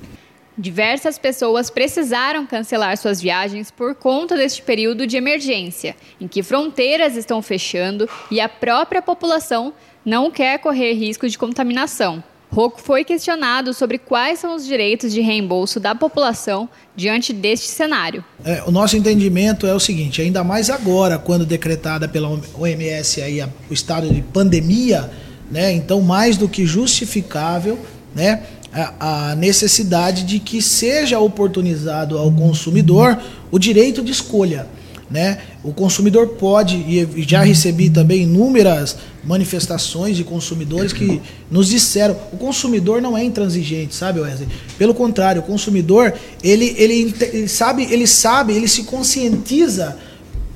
Diversas 0.57 1.17
pessoas 1.17 1.69
precisaram 1.69 2.45
cancelar 2.45 2.95
suas 2.97 3.19
viagens 3.19 3.69
por 3.69 3.93
conta 3.93 4.37
deste 4.37 4.61
período 4.61 5.05
de 5.05 5.17
emergência, 5.17 5.97
em 6.21 6.29
que 6.29 6.41
fronteiras 6.41 7.17
estão 7.17 7.41
fechando 7.41 8.07
e 8.31 8.39
a 8.39 8.47
própria 8.47 9.01
população 9.01 9.73
não 10.05 10.31
quer 10.31 10.59
correr 10.59 10.93
risco 10.93 11.27
de 11.27 11.37
contaminação. 11.37 12.23
Rocco 12.55 12.81
foi 12.81 13.03
questionado 13.03 13.73
sobre 13.73 13.97
quais 13.97 14.39
são 14.39 14.55
os 14.55 14.65
direitos 14.65 15.11
de 15.11 15.19
reembolso 15.19 15.77
da 15.77 15.93
população 15.93 16.69
diante 16.95 17.33
deste 17.33 17.67
cenário. 17.67 18.23
É, 18.45 18.63
o 18.65 18.71
nosso 18.71 18.95
entendimento 18.95 19.67
é 19.67 19.73
o 19.73 19.79
seguinte: 19.79 20.21
ainda 20.21 20.41
mais 20.41 20.69
agora, 20.69 21.19
quando 21.19 21.45
decretada 21.45 22.07
pela 22.07 22.29
OMS 22.57 23.21
aí 23.21 23.41
a, 23.41 23.49
o 23.69 23.73
estado 23.73 24.09
de 24.09 24.21
pandemia, 24.21 25.11
né, 25.51 25.73
então 25.73 26.01
mais 26.01 26.37
do 26.37 26.47
que 26.47 26.65
justificável 26.65 27.77
né, 28.15 28.43
a, 28.71 29.31
a 29.31 29.35
necessidade 29.35 30.23
de 30.23 30.39
que 30.39 30.61
seja 30.61 31.19
oportunizado 31.19 32.17
ao 32.17 32.31
consumidor 32.31 33.21
o 33.51 33.59
direito 33.59 34.01
de 34.01 34.13
escolha. 34.13 34.65
Né? 35.09 35.37
O 35.63 35.71
consumidor 35.71 36.29
pode, 36.29 36.75
e 36.75 37.23
já 37.27 37.43
recebi 37.43 37.91
também 37.91 38.23
inúmeras 38.23 38.97
manifestações 39.23 40.17
de 40.17 40.23
consumidores 40.23 40.91
que 40.93 41.21
nos 41.49 41.69
disseram, 41.69 42.17
o 42.33 42.37
consumidor 42.37 43.01
não 43.01 43.15
é 43.15 43.23
intransigente, 43.23 43.93
sabe, 43.93 44.19
Wesley? 44.19 44.47
Pelo 44.77 44.95
contrário, 44.95 45.41
o 45.41 45.45
consumidor, 45.45 46.13
ele, 46.43 46.75
ele, 46.77 47.13
ele 47.21 47.47
sabe, 47.47 47.87
ele 47.91 48.07
sabe, 48.07 48.53
ele 48.53 48.67
se 48.67 48.83
conscientiza 48.83 49.95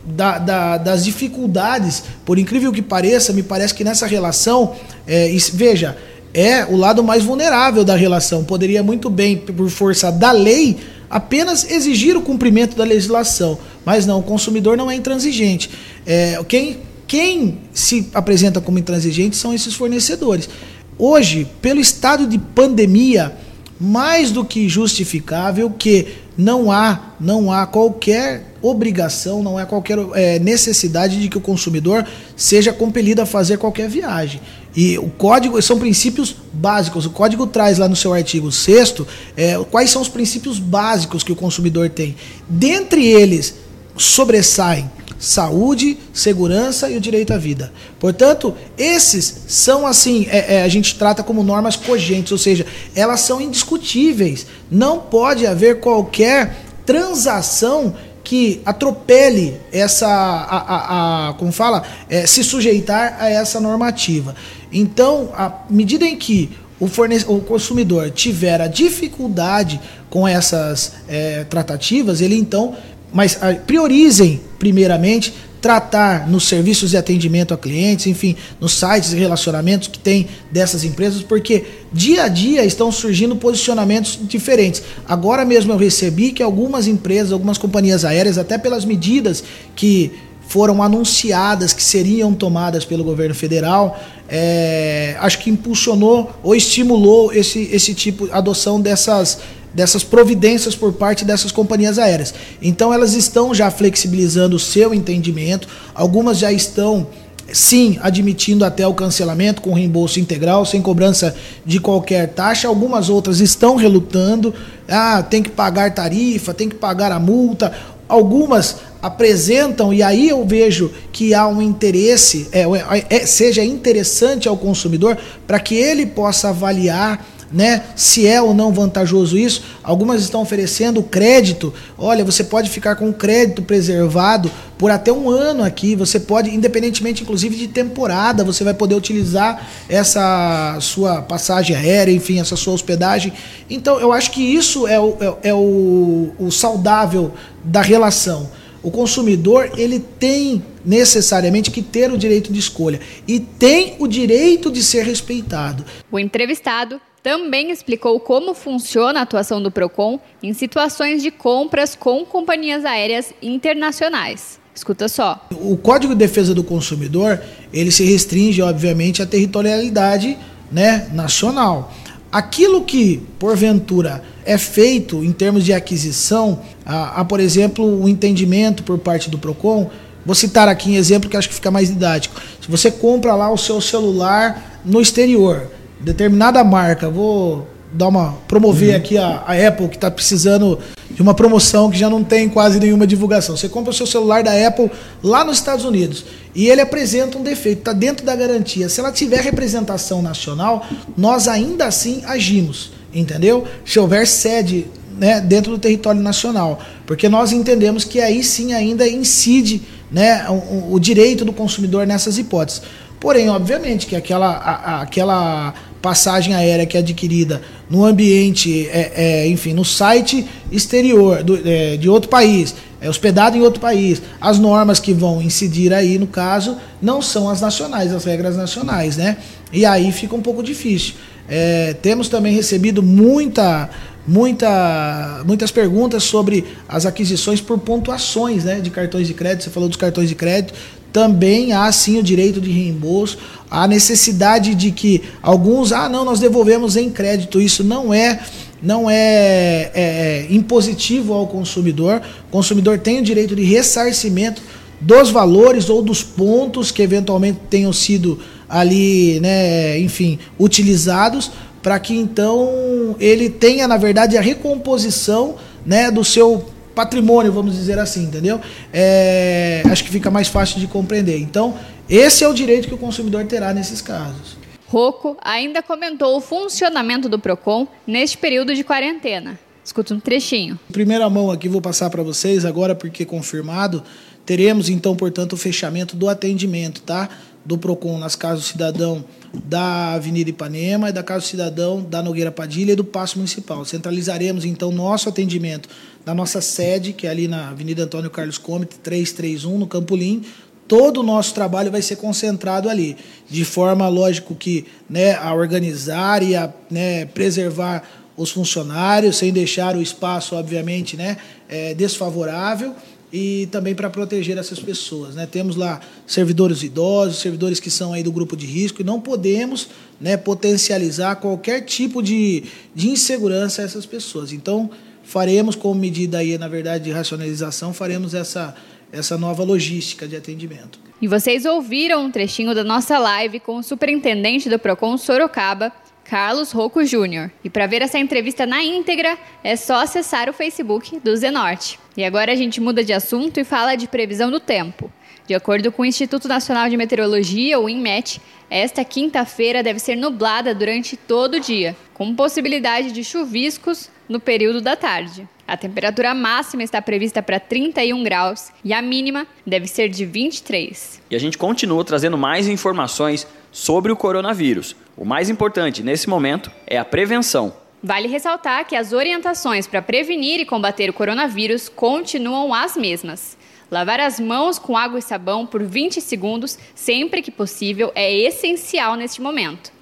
da, 0.05 0.39
da, 0.39 0.77
das 0.77 1.03
dificuldades, 1.05 2.03
por 2.25 2.39
incrível 2.39 2.71
que 2.71 2.81
pareça, 2.81 3.31
me 3.31 3.43
parece 3.43 3.73
que 3.73 3.83
nessa 3.83 4.07
relação, 4.07 4.75
é, 5.05 5.29
veja, 5.53 5.95
é 6.33 6.65
o 6.65 6.75
lado 6.75 7.03
mais 7.03 7.23
vulnerável 7.23 7.83
da 7.83 7.95
relação. 7.95 8.43
Poderia 8.43 8.83
muito 8.83 9.09
bem, 9.09 9.38
por 9.38 9.69
força 9.69 10.12
da 10.12 10.31
lei, 10.31 10.77
apenas 11.10 11.69
exigir 11.69 12.15
o 12.15 12.22
cumprimento 12.22 12.76
da 12.76 12.84
legislação. 12.84 13.58
Mas 13.86 14.06
não, 14.06 14.19
o 14.19 14.24
consumidor 14.24 14.78
não 14.78 14.89
é 14.89 14.95
intransigente. 14.95 15.69
É, 16.06 16.39
quem, 16.48 16.78
quem 17.08 17.60
se 17.74 18.08
apresenta 18.13 18.62
como 18.62 18.78
intransigente 18.78 19.36
são 19.36 19.54
esses 19.54 19.74
fornecedores. 19.74 20.50
Hoje, 20.98 21.48
pelo 21.62 21.80
estado 21.80 22.28
de 22.28 22.38
pandemia, 22.38 23.34
mais 23.80 24.32
do 24.32 24.43
que 24.43 24.67
justificável 24.67 25.69
que 25.72 26.08
não 26.38 26.72
há, 26.72 27.13
não 27.19 27.52
há 27.52 27.65
qualquer 27.65 28.54
obrigação, 28.62 29.41
não 29.41 29.58
há 29.58 29.65
qualquer 29.65 29.98
é, 30.13 30.39
necessidade 30.39 31.19
de 31.19 31.30
que 31.30 31.38
o 31.38 31.41
consumidor 31.41 32.06
seja 32.36 32.74
compelido 32.74 33.22
a 33.22 33.26
fazer 33.26 33.58
qualquer 33.58 33.89
viagem. 33.89 34.41
E 34.75 34.97
o 34.97 35.10
código 35.10 35.62
são 35.62 35.79
princípios 35.79 36.36
básicos. 36.53 37.05
O 37.05 37.10
código 37.10 37.47
traz 37.47 37.77
lá 37.77 37.88
no 37.88 37.95
seu 37.95 38.13
artigo 38.13 38.51
6 38.51 38.95
é, 39.36 39.58
quais 39.69 39.89
são 39.89 40.01
os 40.01 40.10
princípios 40.10 40.60
básicos 40.60 41.23
que 41.23 41.32
o 41.32 41.36
consumidor 41.36 41.89
tem. 41.89 42.15
Dentre 42.47 43.05
eles, 43.05 43.55
sobressaem 43.97 44.89
saúde, 45.19 45.97
segurança 46.13 46.89
e 46.89 46.95
o 46.95 47.01
direito 47.01 47.34
à 47.34 47.38
vida. 47.38 47.73
Portanto, 47.99 48.55
esses 48.77 49.43
são 49.47 49.86
assim, 49.86 50.25
é, 50.29 50.55
é, 50.55 50.63
a 50.63 50.67
gente 50.69 50.95
trata 50.95 51.21
como 51.21 51.43
normas 51.43 51.75
cogentes, 51.75 52.32
ou 52.32 52.38
seja, 52.38 52.65
elas 52.95 53.19
são 53.19 53.41
indiscutíveis. 53.41 54.47
Não 54.71 54.99
pode 54.99 55.45
haver 55.45 55.82
qualquer 55.82 56.55
transação 56.86 57.93
que 58.23 58.62
atropele 58.65 59.60
essa, 59.71 60.08
a, 60.08 60.58
a, 60.58 61.29
a 61.29 61.34
como 61.34 61.51
fala, 61.51 61.84
é, 62.10 62.25
se 62.25 62.43
sujeitar 62.43 63.17
a 63.19 63.29
essa 63.29 63.60
normativa. 63.60 64.36
Então, 64.71 65.29
à 65.34 65.63
medida 65.69 66.05
em 66.05 66.15
que 66.15 66.49
o, 66.79 66.86
o 67.27 67.41
consumidor 67.41 68.10
tiver 68.12 68.62
a 68.62 68.67
dificuldade 68.67 69.79
com 70.10 70.27
essas 70.27 70.93
é, 71.08 71.43
tratativas, 71.43 72.21
ele 72.21 72.36
então, 72.36 72.75
mas 73.12 73.41
a, 73.41 73.53
priorizem 73.53 74.41
primeiramente 74.58 75.34
tratar 75.62 76.29
nos 76.29 76.47
serviços 76.47 76.91
de 76.91 76.97
atendimento 76.97 77.53
a 77.53 77.58
clientes, 77.58 78.08
enfim, 78.08 78.36
nos 78.62 78.73
sites 78.73 79.12
e 79.12 79.17
relacionamentos 79.17 79.89
que 79.89 79.99
tem 79.99 80.27
dessas 80.49 80.86
empresas, 80.86 81.21
porque 81.21 81.65
dia 81.91 82.23
a 82.23 82.27
dia 82.29 82.63
estão 82.63 82.91
surgindo 82.91 83.36
posicionamentos 83.36 84.17
diferentes. 84.21 84.82
Agora 85.05 85.43
mesmo 85.43 85.73
eu 85.73 85.77
recebi 85.77 86.32
que 86.32 86.41
algumas 86.41 86.88
empresas, 86.88 87.34
algumas 87.34 87.58
companhias 87.58 88.05
aéreas, 88.05 88.38
até 88.38 88.58
pelas 88.58 88.86
medidas 88.86 89.43
que 89.75 90.12
foram 90.49 90.81
anunciadas 90.81 91.73
que 91.73 91.83
seriam 91.83 92.33
tomadas 92.33 92.83
pelo 92.83 93.03
governo 93.03 93.35
federal, 93.35 93.99
é, 94.27 95.15
acho 95.19 95.38
que 95.38 95.49
impulsionou 95.51 96.31
ou 96.41 96.55
estimulou 96.55 97.31
esse, 97.31 97.69
esse 97.71 97.93
tipo, 97.93 98.27
adoção 98.31 98.81
dessas, 98.81 99.38
dessas 99.71 100.03
providências 100.03 100.73
por 100.73 100.91
parte 100.93 101.23
dessas 101.23 101.51
companhias 101.51 101.99
aéreas. 101.99 102.33
Então 102.59 102.91
elas 102.91 103.13
estão 103.13 103.53
já 103.53 103.69
flexibilizando 103.69 104.55
o 104.55 104.59
seu 104.59 104.91
entendimento, 104.91 105.67
algumas 105.93 106.39
já 106.39 106.51
estão 106.51 107.05
sim 107.53 107.99
admitindo 108.01 108.65
até 108.65 108.88
o 108.88 108.93
cancelamento 108.95 109.62
com 109.62 109.73
reembolso 109.73 110.19
integral, 110.19 110.65
sem 110.65 110.81
cobrança 110.81 111.35
de 111.63 111.79
qualquer 111.79 112.27
taxa. 112.29 112.67
Algumas 112.67 113.07
outras 113.07 113.39
estão 113.39 113.75
relutando, 113.75 114.51
ah, 114.88 115.21
tem 115.21 115.43
que 115.43 115.49
pagar 115.49 115.93
tarifa, 115.93 116.55
tem 116.55 116.67
que 116.67 116.75
pagar 116.75 117.12
a 117.12 117.19
multa. 117.19 117.71
Algumas 118.07 118.77
apresentam, 119.01 119.93
e 119.93 120.03
aí 120.03 120.29
eu 120.29 120.45
vejo 120.45 120.91
que 121.12 121.33
há 121.33 121.47
um 121.47 121.62
interesse, 121.62 122.47
é, 122.51 122.62
é, 122.62 123.05
é 123.09 123.25
seja 123.25 123.63
interessante 123.63 124.47
ao 124.47 124.57
consumidor, 124.57 125.17
para 125.47 125.59
que 125.59 125.75
ele 125.75 126.05
possa 126.05 126.49
avaliar 126.49 127.25
né? 127.51 127.83
Se 127.95 128.27
é 128.27 128.41
ou 128.41 128.53
não 128.53 128.71
vantajoso 128.71 129.38
isso. 129.38 129.63
Algumas 129.83 130.21
estão 130.21 130.41
oferecendo 130.41 131.01
crédito. 131.01 131.73
Olha, 131.97 132.23
você 132.23 132.43
pode 132.43 132.69
ficar 132.69 132.95
com 132.95 133.12
crédito 133.12 133.62
preservado 133.62 134.51
por 134.77 134.91
até 134.91 135.12
um 135.12 135.29
ano 135.29 135.63
aqui. 135.63 135.95
Você 135.95 136.19
pode, 136.19 136.53
independentemente, 136.53 137.23
inclusive, 137.23 137.55
de 137.55 137.67
temporada, 137.67 138.43
você 138.43 138.63
vai 138.63 138.73
poder 138.73 138.95
utilizar 138.95 139.67
essa 139.88 140.77
sua 140.79 141.21
passagem 141.21 141.75
aérea, 141.75 142.12
enfim, 142.12 142.39
essa 142.39 142.55
sua 142.55 142.73
hospedagem. 142.73 143.33
Então, 143.69 143.99
eu 143.99 144.13
acho 144.13 144.31
que 144.31 144.41
isso 144.41 144.88
é 144.88 144.99
o, 144.99 145.17
é, 145.19 145.49
é 145.49 145.53
o, 145.53 146.31
o 146.38 146.51
saudável 146.51 147.33
da 147.63 147.81
relação. 147.81 148.49
O 148.81 148.91
consumidor 148.91 149.71
ele 149.77 149.99
tem 149.99 150.63
necessariamente 150.85 151.71
que 151.71 151.81
ter 151.81 152.11
o 152.11 152.17
direito 152.17 152.51
de 152.51 152.59
escolha 152.59 152.99
e 153.27 153.39
tem 153.39 153.95
o 153.99 154.07
direito 154.07 154.71
de 154.71 154.81
ser 154.83 155.03
respeitado. 155.03 155.85
O 156.11 156.17
entrevistado 156.17 156.99
também 157.21 157.71
explicou 157.71 158.19
como 158.19 158.53
funciona 158.53 159.19
a 159.19 159.23
atuação 159.23 159.61
do 159.61 159.69
Procon 159.69 160.19
em 160.41 160.53
situações 160.53 161.21
de 161.21 161.31
compras 161.31 161.95
com 161.95 162.25
companhias 162.25 162.85
aéreas 162.85 163.33
internacionais. 163.41 164.59
Escuta 164.73 165.09
só. 165.09 165.45
O 165.51 165.75
Código 165.75 166.13
de 166.13 166.19
Defesa 166.19 166.53
do 166.53 166.63
Consumidor, 166.63 167.41
ele 167.73 167.91
se 167.91 168.05
restringe, 168.05 168.61
obviamente, 168.61 169.21
à 169.21 169.25
territorialidade 169.25 170.37
né, 170.71 171.09
nacional. 171.11 171.93
Aquilo 172.31 172.83
que, 172.83 173.23
porventura, 173.39 174.23
é 174.45 174.57
feito 174.57 175.23
em 175.23 175.31
termos 175.31 175.65
de 175.65 175.73
aquisição, 175.73 176.59
há, 176.85 177.25
por 177.25 177.39
exemplo, 177.39 177.83
o 177.83 178.03
um 178.03 178.07
entendimento 178.07 178.83
por 178.83 178.99
parte 178.99 179.29
do 179.29 179.37
PROCON, 179.39 179.89
vou 180.23 180.35
citar 180.35 180.67
aqui 180.67 180.91
um 180.91 180.95
exemplo 180.95 181.29
que 181.29 181.35
acho 181.35 181.49
que 181.49 181.55
fica 181.55 181.71
mais 181.71 181.87
didático. 181.87 182.39
Se 182.61 182.69
você 182.69 182.91
compra 182.91 183.33
lá 183.33 183.51
o 183.51 183.57
seu 183.57 183.81
celular 183.81 184.79
no 184.85 185.01
exterior, 185.01 185.71
determinada 185.99 186.63
marca, 186.63 187.09
vou 187.09 187.67
dar 187.91 188.08
uma 188.08 188.34
promover 188.47 188.91
uhum. 188.91 188.95
aqui 188.95 189.17
a, 189.17 189.43
a 189.45 189.67
Apple 189.67 189.88
que 189.88 189.95
está 189.95 190.12
precisando 190.12 190.80
de 191.10 191.21
uma 191.21 191.34
promoção 191.34 191.89
que 191.89 191.97
já 191.97 192.10
não 192.10 192.23
tem 192.23 192.47
quase 192.47 192.80
nenhuma 192.80 193.08
divulgação. 193.08 193.58
Você 193.58 193.67
compra 193.67 193.91
o 193.91 193.93
seu 193.93 194.06
celular 194.06 194.43
da 194.43 194.67
Apple 194.67 194.91
lá 195.23 195.43
nos 195.43 195.58
Estados 195.58 195.86
Unidos 195.86 196.25
e 196.54 196.67
ele 196.67 196.82
apresenta 196.82 197.38
um 197.38 197.43
defeito, 197.43 197.80
está 197.80 197.93
dentro 197.93 198.25
da 198.25 198.36
garantia. 198.36 198.89
Se 198.89 198.99
ela 198.99 199.12
tiver 199.12 199.41
representação 199.41 200.21
nacional, 200.21 200.86
nós 201.17 201.47
ainda 201.47 201.86
assim 201.86 202.21
agimos, 202.25 202.91
entendeu? 203.13 203.65
Se 203.86 203.99
houver 203.99 204.28
sede 204.28 204.88
né, 205.17 205.41
dentro 205.41 205.71
do 205.71 205.78
território 205.78 206.21
nacional, 206.21 206.80
porque 207.06 207.28
nós 207.28 207.52
entendemos 207.52 208.06
que 208.06 208.21
aí 208.21 208.43
sim 208.43 208.73
ainda 208.73 209.08
incide 209.08 209.82
né, 210.12 210.45
o, 210.49 210.93
o 210.93 210.99
direito 210.99 211.43
do 211.43 211.52
consumidor 211.52 212.08
nessas 212.08 212.38
hipóteses. 212.38 212.82
Porém, 213.19 213.49
obviamente, 213.49 214.08
que 214.08 214.15
aquela, 214.15 214.47
a, 214.47 215.02
aquela 215.02 215.73
passagem 216.01 216.53
aérea 216.53 216.85
que 216.85 216.97
é 216.97 216.99
adquirida 216.99 217.62
no 217.89 218.05
ambiente, 218.05 218.88
é, 218.88 219.12
é, 219.15 219.47
enfim, 219.47 219.73
no 219.73 219.83
site 219.83 220.45
exterior 220.71 221.43
do, 221.43 221.59
é, 221.67 221.97
de 221.97 222.07
outro 222.07 222.29
país, 222.29 222.75
é 223.01 223.09
hospedado 223.09 223.57
em 223.57 223.62
outro 223.62 223.79
país, 223.79 224.21
as 224.39 224.59
normas 224.59 224.99
que 224.99 225.13
vão 225.13 225.41
incidir 225.41 225.93
aí, 225.93 226.17
no 226.17 226.27
caso, 226.27 226.77
não 227.01 227.21
são 227.21 227.49
as 227.49 227.62
nacionais, 227.62 228.13
as 228.13 228.25
regras 228.25 228.57
nacionais, 228.57 229.17
né? 229.17 229.38
E 229.71 229.85
aí 229.85 230.12
fica 230.12 230.35
um 230.35 230.41
pouco 230.41 230.62
difícil. 230.62 231.15
É, 231.47 231.95
temos 232.01 232.27
também 232.27 232.53
recebido 232.53 233.01
muita, 233.01 233.89
muita, 234.27 235.41
muitas 235.45 235.71
perguntas 235.71 236.23
sobre 236.23 236.65
as 236.88 237.05
aquisições 237.05 237.62
por 237.62 237.79
pontuações 237.79 238.63
né, 238.63 238.79
de 238.79 238.89
cartões 238.89 239.27
de 239.27 239.33
crédito. 239.33 239.63
Você 239.63 239.69
falou 239.69 239.89
dos 239.89 239.97
cartões 239.97 240.29
de 240.29 240.35
crédito 240.35 240.73
também 241.12 241.74
há 241.74 241.91
sim 241.91 242.19
o 242.19 242.24
direito 242.24 242.62
de 242.62 242.72
reembolso, 242.72 243.38
a 243.69 243.88
necessidade 243.88 244.76
de 244.76 244.91
que 244.91 245.22
alguns, 245.41 245.91
ah, 245.91 246.08
não, 246.10 246.24
nós 246.24 246.39
devolvemos 246.39 246.95
em 246.95 247.10
crédito. 247.10 247.62
Isso 247.62 247.84
não 247.84 248.13
é 248.13 248.39
não 248.82 249.10
é, 249.10 249.91
é 249.93 250.48
impositivo 250.50 251.34
ao 251.34 251.45
consumidor. 251.48 252.22
O 252.48 252.52
consumidor 252.52 252.98
tem 252.98 253.19
o 253.19 253.22
direito 253.22 253.56
de 253.56 253.63
ressarcimento 253.63 254.62
dos 255.02 255.30
valores 255.30 255.89
ou 255.89 256.02
dos 256.02 256.24
pontos 256.24 256.91
que 256.91 257.02
eventualmente 257.02 257.60
tenham 257.69 257.91
sido 257.91 258.39
ali, 258.67 259.39
né, 259.39 260.00
enfim, 260.00 260.39
utilizados 260.58 261.52
para 261.82 262.00
que 262.00 262.13
então 262.15 263.15
ele 263.19 263.50
tenha, 263.50 263.88
na 263.88 263.98
verdade, 263.98 264.38
a 264.38 264.41
recomposição, 264.41 265.56
né, 265.86 266.12
do 266.12 266.24
seu 266.24 266.65
patrimônio, 266.99 267.49
vamos 267.49 267.75
dizer 267.75 267.97
assim, 267.97 268.25
entendeu? 268.25 268.59
É, 268.91 269.81
acho 269.85 270.03
que 270.03 270.09
fica 270.09 270.29
mais 270.29 270.49
fácil 270.49 270.81
de 270.81 270.88
compreender. 270.88 271.39
Então, 271.39 271.77
esse 272.09 272.43
é 272.43 272.47
o 272.47 272.53
direito 272.53 272.89
que 272.89 272.93
o 272.93 272.97
consumidor 272.97 273.45
terá 273.45 273.73
nesses 273.73 274.01
casos. 274.01 274.57
Rocco 274.85 275.38
ainda 275.41 275.81
comentou 275.81 276.35
o 276.35 276.41
funcionamento 276.41 277.29
do 277.29 277.39
PROCON 277.39 277.88
neste 278.05 278.38
período 278.38 278.75
de 278.75 278.83
quarentena. 278.83 279.57
Escuta 279.81 280.13
um 280.13 280.19
trechinho. 280.19 280.77
Primeira 280.91 281.29
mão 281.29 281.49
aqui 281.49 281.69
vou 281.69 281.79
passar 281.79 282.09
para 282.09 282.21
vocês 282.21 282.65
agora 282.65 282.93
porque 282.93 283.23
confirmado. 283.23 284.03
Teremos 284.45 284.89
então, 284.89 285.15
portanto, 285.15 285.53
o 285.53 285.57
fechamento 285.57 286.17
do 286.17 286.27
atendimento, 286.27 287.01
tá? 287.01 287.29
Do 287.69 287.77
PROCON 287.77 288.17
nas 288.17 288.36
casas 288.36 288.62
do 288.62 288.67
cidadão 288.67 289.23
da 289.63 290.13
Avenida 290.13 290.49
Ipanema 290.49 291.10
e 291.10 291.12
da 291.12 291.21
Casa 291.21 291.41
do 291.41 291.47
Cidadão 291.49 292.01
da 292.01 292.19
Nogueira 292.23 292.51
Padilha 292.51 292.93
e 292.93 292.95
do 292.95 293.03
Paço 293.03 293.38
Municipal. 293.38 293.86
Centralizaremos 293.86 294.65
então 294.65 294.91
nosso 294.91 295.29
atendimento 295.29 295.88
na 296.25 296.34
nossa 296.34 296.62
sede, 296.62 297.13
que 297.13 297.27
é 297.27 297.29
ali 297.29 297.47
na 297.47 297.69
Avenida 297.69 298.05
Antônio 298.05 298.32
Carlos 298.32 298.58
Comte, 298.58 298.97
331, 299.03 299.77
no 299.77 299.86
Campolim. 299.86 300.43
Todo 300.88 301.19
o 301.19 301.23
nosso 301.23 301.53
trabalho 301.53 301.91
vai 301.91 302.01
ser 302.01 302.15
concentrado 302.15 302.89
ali, 302.89 303.15
de 303.47 303.63
forma, 303.63 304.08
lógico, 304.08 304.55
que 304.55 304.88
né, 305.08 305.36
a 305.36 305.53
organizar 305.53 306.41
e 306.41 306.55
a 306.55 306.73
né, 306.89 307.27
preservar 307.27 308.01
os 308.36 308.49
funcionários, 308.49 309.38
sem 309.38 309.53
deixar 309.53 309.95
o 309.95 310.01
espaço, 310.01 310.55
obviamente, 310.55 311.15
né, 311.15 311.38
é, 311.69 311.93
desfavorável 311.93 312.95
e 313.31 313.67
também 313.71 313.93
para 313.93 314.09
proteger 314.09 314.57
essas 314.57 314.79
pessoas. 314.79 315.35
Né? 315.35 315.45
Temos 315.45 315.75
lá 315.75 316.01
servidores 316.25 316.83
idosos, 316.83 317.39
servidores 317.39 317.79
que 317.79 317.89
são 317.89 318.13
aí 318.13 318.23
do 318.23 318.31
grupo 318.31 318.57
de 318.57 318.65
risco 318.65 319.01
e 319.01 319.05
não 319.05 319.21
podemos 319.21 319.89
né, 320.19 320.35
potencializar 320.35 321.35
qualquer 321.35 321.81
tipo 321.81 322.21
de, 322.21 322.63
de 322.93 323.09
insegurança 323.09 323.81
a 323.81 323.85
essas 323.85 324.05
pessoas. 324.05 324.51
Então, 324.51 324.89
faremos 325.23 325.75
como 325.75 325.95
medida 325.99 326.39
aí, 326.39 326.57
na 326.57 326.67
verdade, 326.67 327.05
de 327.05 327.11
racionalização, 327.11 327.93
faremos 327.93 328.33
essa, 328.33 328.75
essa 329.11 329.37
nova 329.37 329.63
logística 329.63 330.27
de 330.27 330.35
atendimento. 330.35 330.99
E 331.21 331.27
vocês 331.27 331.65
ouviram 331.65 332.25
um 332.25 332.31
trechinho 332.31 332.73
da 332.73 332.83
nossa 332.83 333.19
live 333.19 333.59
com 333.59 333.77
o 333.77 333.83
superintendente 333.83 334.69
do 334.69 334.79
Procon 334.79 335.17
Sorocaba, 335.17 335.91
Carlos 336.29 336.71
Rocco 336.71 337.03
Júnior. 337.03 337.49
E 337.63 337.71
para 337.71 337.87
ver 337.87 338.03
essa 338.03 338.19
entrevista 338.19 338.63
na 338.63 338.83
íntegra, 338.83 339.35
é 339.63 339.75
só 339.75 340.03
acessar 340.03 340.47
o 340.47 340.53
Facebook 340.53 341.19
do 341.21 341.35
Zenorte. 341.35 341.99
E 342.15 342.23
agora 342.23 342.51
a 342.51 342.55
gente 342.55 342.79
muda 342.79 343.03
de 343.03 343.11
assunto 343.11 343.59
e 343.59 343.63
fala 343.63 343.95
de 343.95 344.07
previsão 344.07 344.51
do 344.51 344.59
tempo. 344.59 345.11
De 345.47 345.55
acordo 345.55 345.91
com 345.91 346.03
o 346.03 346.05
Instituto 346.05 346.47
Nacional 346.47 346.87
de 346.87 346.95
Meteorologia, 346.95 347.79
o 347.79 347.89
INMET, 347.89 348.39
esta 348.69 349.03
quinta-feira 349.03 349.81
deve 349.81 349.97
ser 349.97 350.15
nublada 350.15 350.75
durante 350.75 351.17
todo 351.17 351.55
o 351.55 351.59
dia, 351.59 351.97
com 352.13 352.35
possibilidade 352.35 353.11
de 353.11 353.23
chuviscos 353.23 354.07
no 354.29 354.39
período 354.39 354.81
da 354.81 354.95
tarde. 354.95 355.49
A 355.69 355.77
temperatura 355.77 356.34
máxima 356.34 356.82
está 356.82 356.99
prevista 356.99 357.43
para 357.43 357.60
31 357.60 358.23
graus 358.23 358.71
e 358.84 358.91
a 358.91 359.03
mínima 359.03 359.45
deve 359.63 359.86
ser 359.86 360.10
de 360.10 360.25
23. 360.25 361.21
E 361.29 361.36
a 361.36 361.39
gente 361.39 361.60
continua 361.60 362.03
trazendo 362.03 362.36
mais 362.39 362.67
informações 362.67 363.45
sobre 363.71 364.12
o 364.12 364.15
coronavírus. 364.15 364.95
O 365.15 365.23
mais 365.23 365.47
importante 365.47 366.01
nesse 366.01 366.27
momento 366.27 366.71
é 366.88 366.97
a 366.97 367.05
prevenção. 367.05 367.71
Vale 368.01 368.27
ressaltar 368.27 368.88
que 368.88 368.95
as 368.95 369.13
orientações 369.13 369.86
para 369.86 370.01
prevenir 370.01 370.60
e 370.60 370.65
combater 370.65 371.08
o 371.08 371.13
coronavírus 371.13 371.88
continuam 371.88 372.73
as 372.73 372.97
mesmas. 372.97 373.55
Lavar 373.91 374.19
as 374.19 374.39
mãos 374.39 374.79
com 374.79 374.97
água 374.97 375.19
e 375.19 375.21
sabão 375.21 375.67
por 375.67 375.84
20 375.84 376.19
segundos, 376.19 376.79
sempre 376.95 377.43
que 377.43 377.51
possível, 377.51 378.12
é 378.15 378.34
essencial 378.36 379.15
neste 379.15 379.39
momento. 379.39 379.98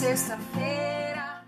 Sexta-feira. 0.00 1.42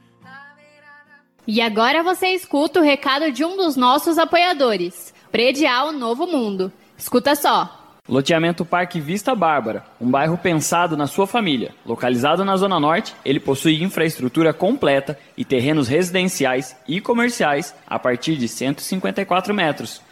E 1.47 1.63
agora 1.63 2.03
você 2.03 2.29
escuta 2.29 2.81
o 2.81 2.83
recado 2.83 3.33
de 3.33 3.43
um 3.45 3.57
dos 3.57 3.77
nossos 3.77 4.19
apoiadores, 4.19 5.15
Predial 5.33 5.91
Novo 5.91 6.27
Mundo. 6.27 6.71
Escuta 6.97 7.35
só. 7.35 7.79
Loteamento 8.07 8.65
Parque 8.65 9.01
Vista 9.01 9.35
Bárbara, 9.35 9.87
um 9.99 10.11
bairro 10.11 10.37
pensado 10.37 10.99
na 10.99 11.07
sua 11.07 11.27
família. 11.27 11.73
Localizado 11.87 12.45
na 12.45 12.55
Zona 12.57 12.79
Norte, 12.79 13.15
ele 13.25 13.41
possui 13.41 13.83
infraestrutura 13.83 14.53
completa 14.53 15.19
e 15.35 15.47
terrenos 15.47 15.89
residenciais 15.89 16.77
e 16.87 17.01
comerciais 17.01 17.75
a 17.87 17.99
partir 17.99 18.37
de 18.37 18.49
154 18.49 19.55
metros. 19.55 20.03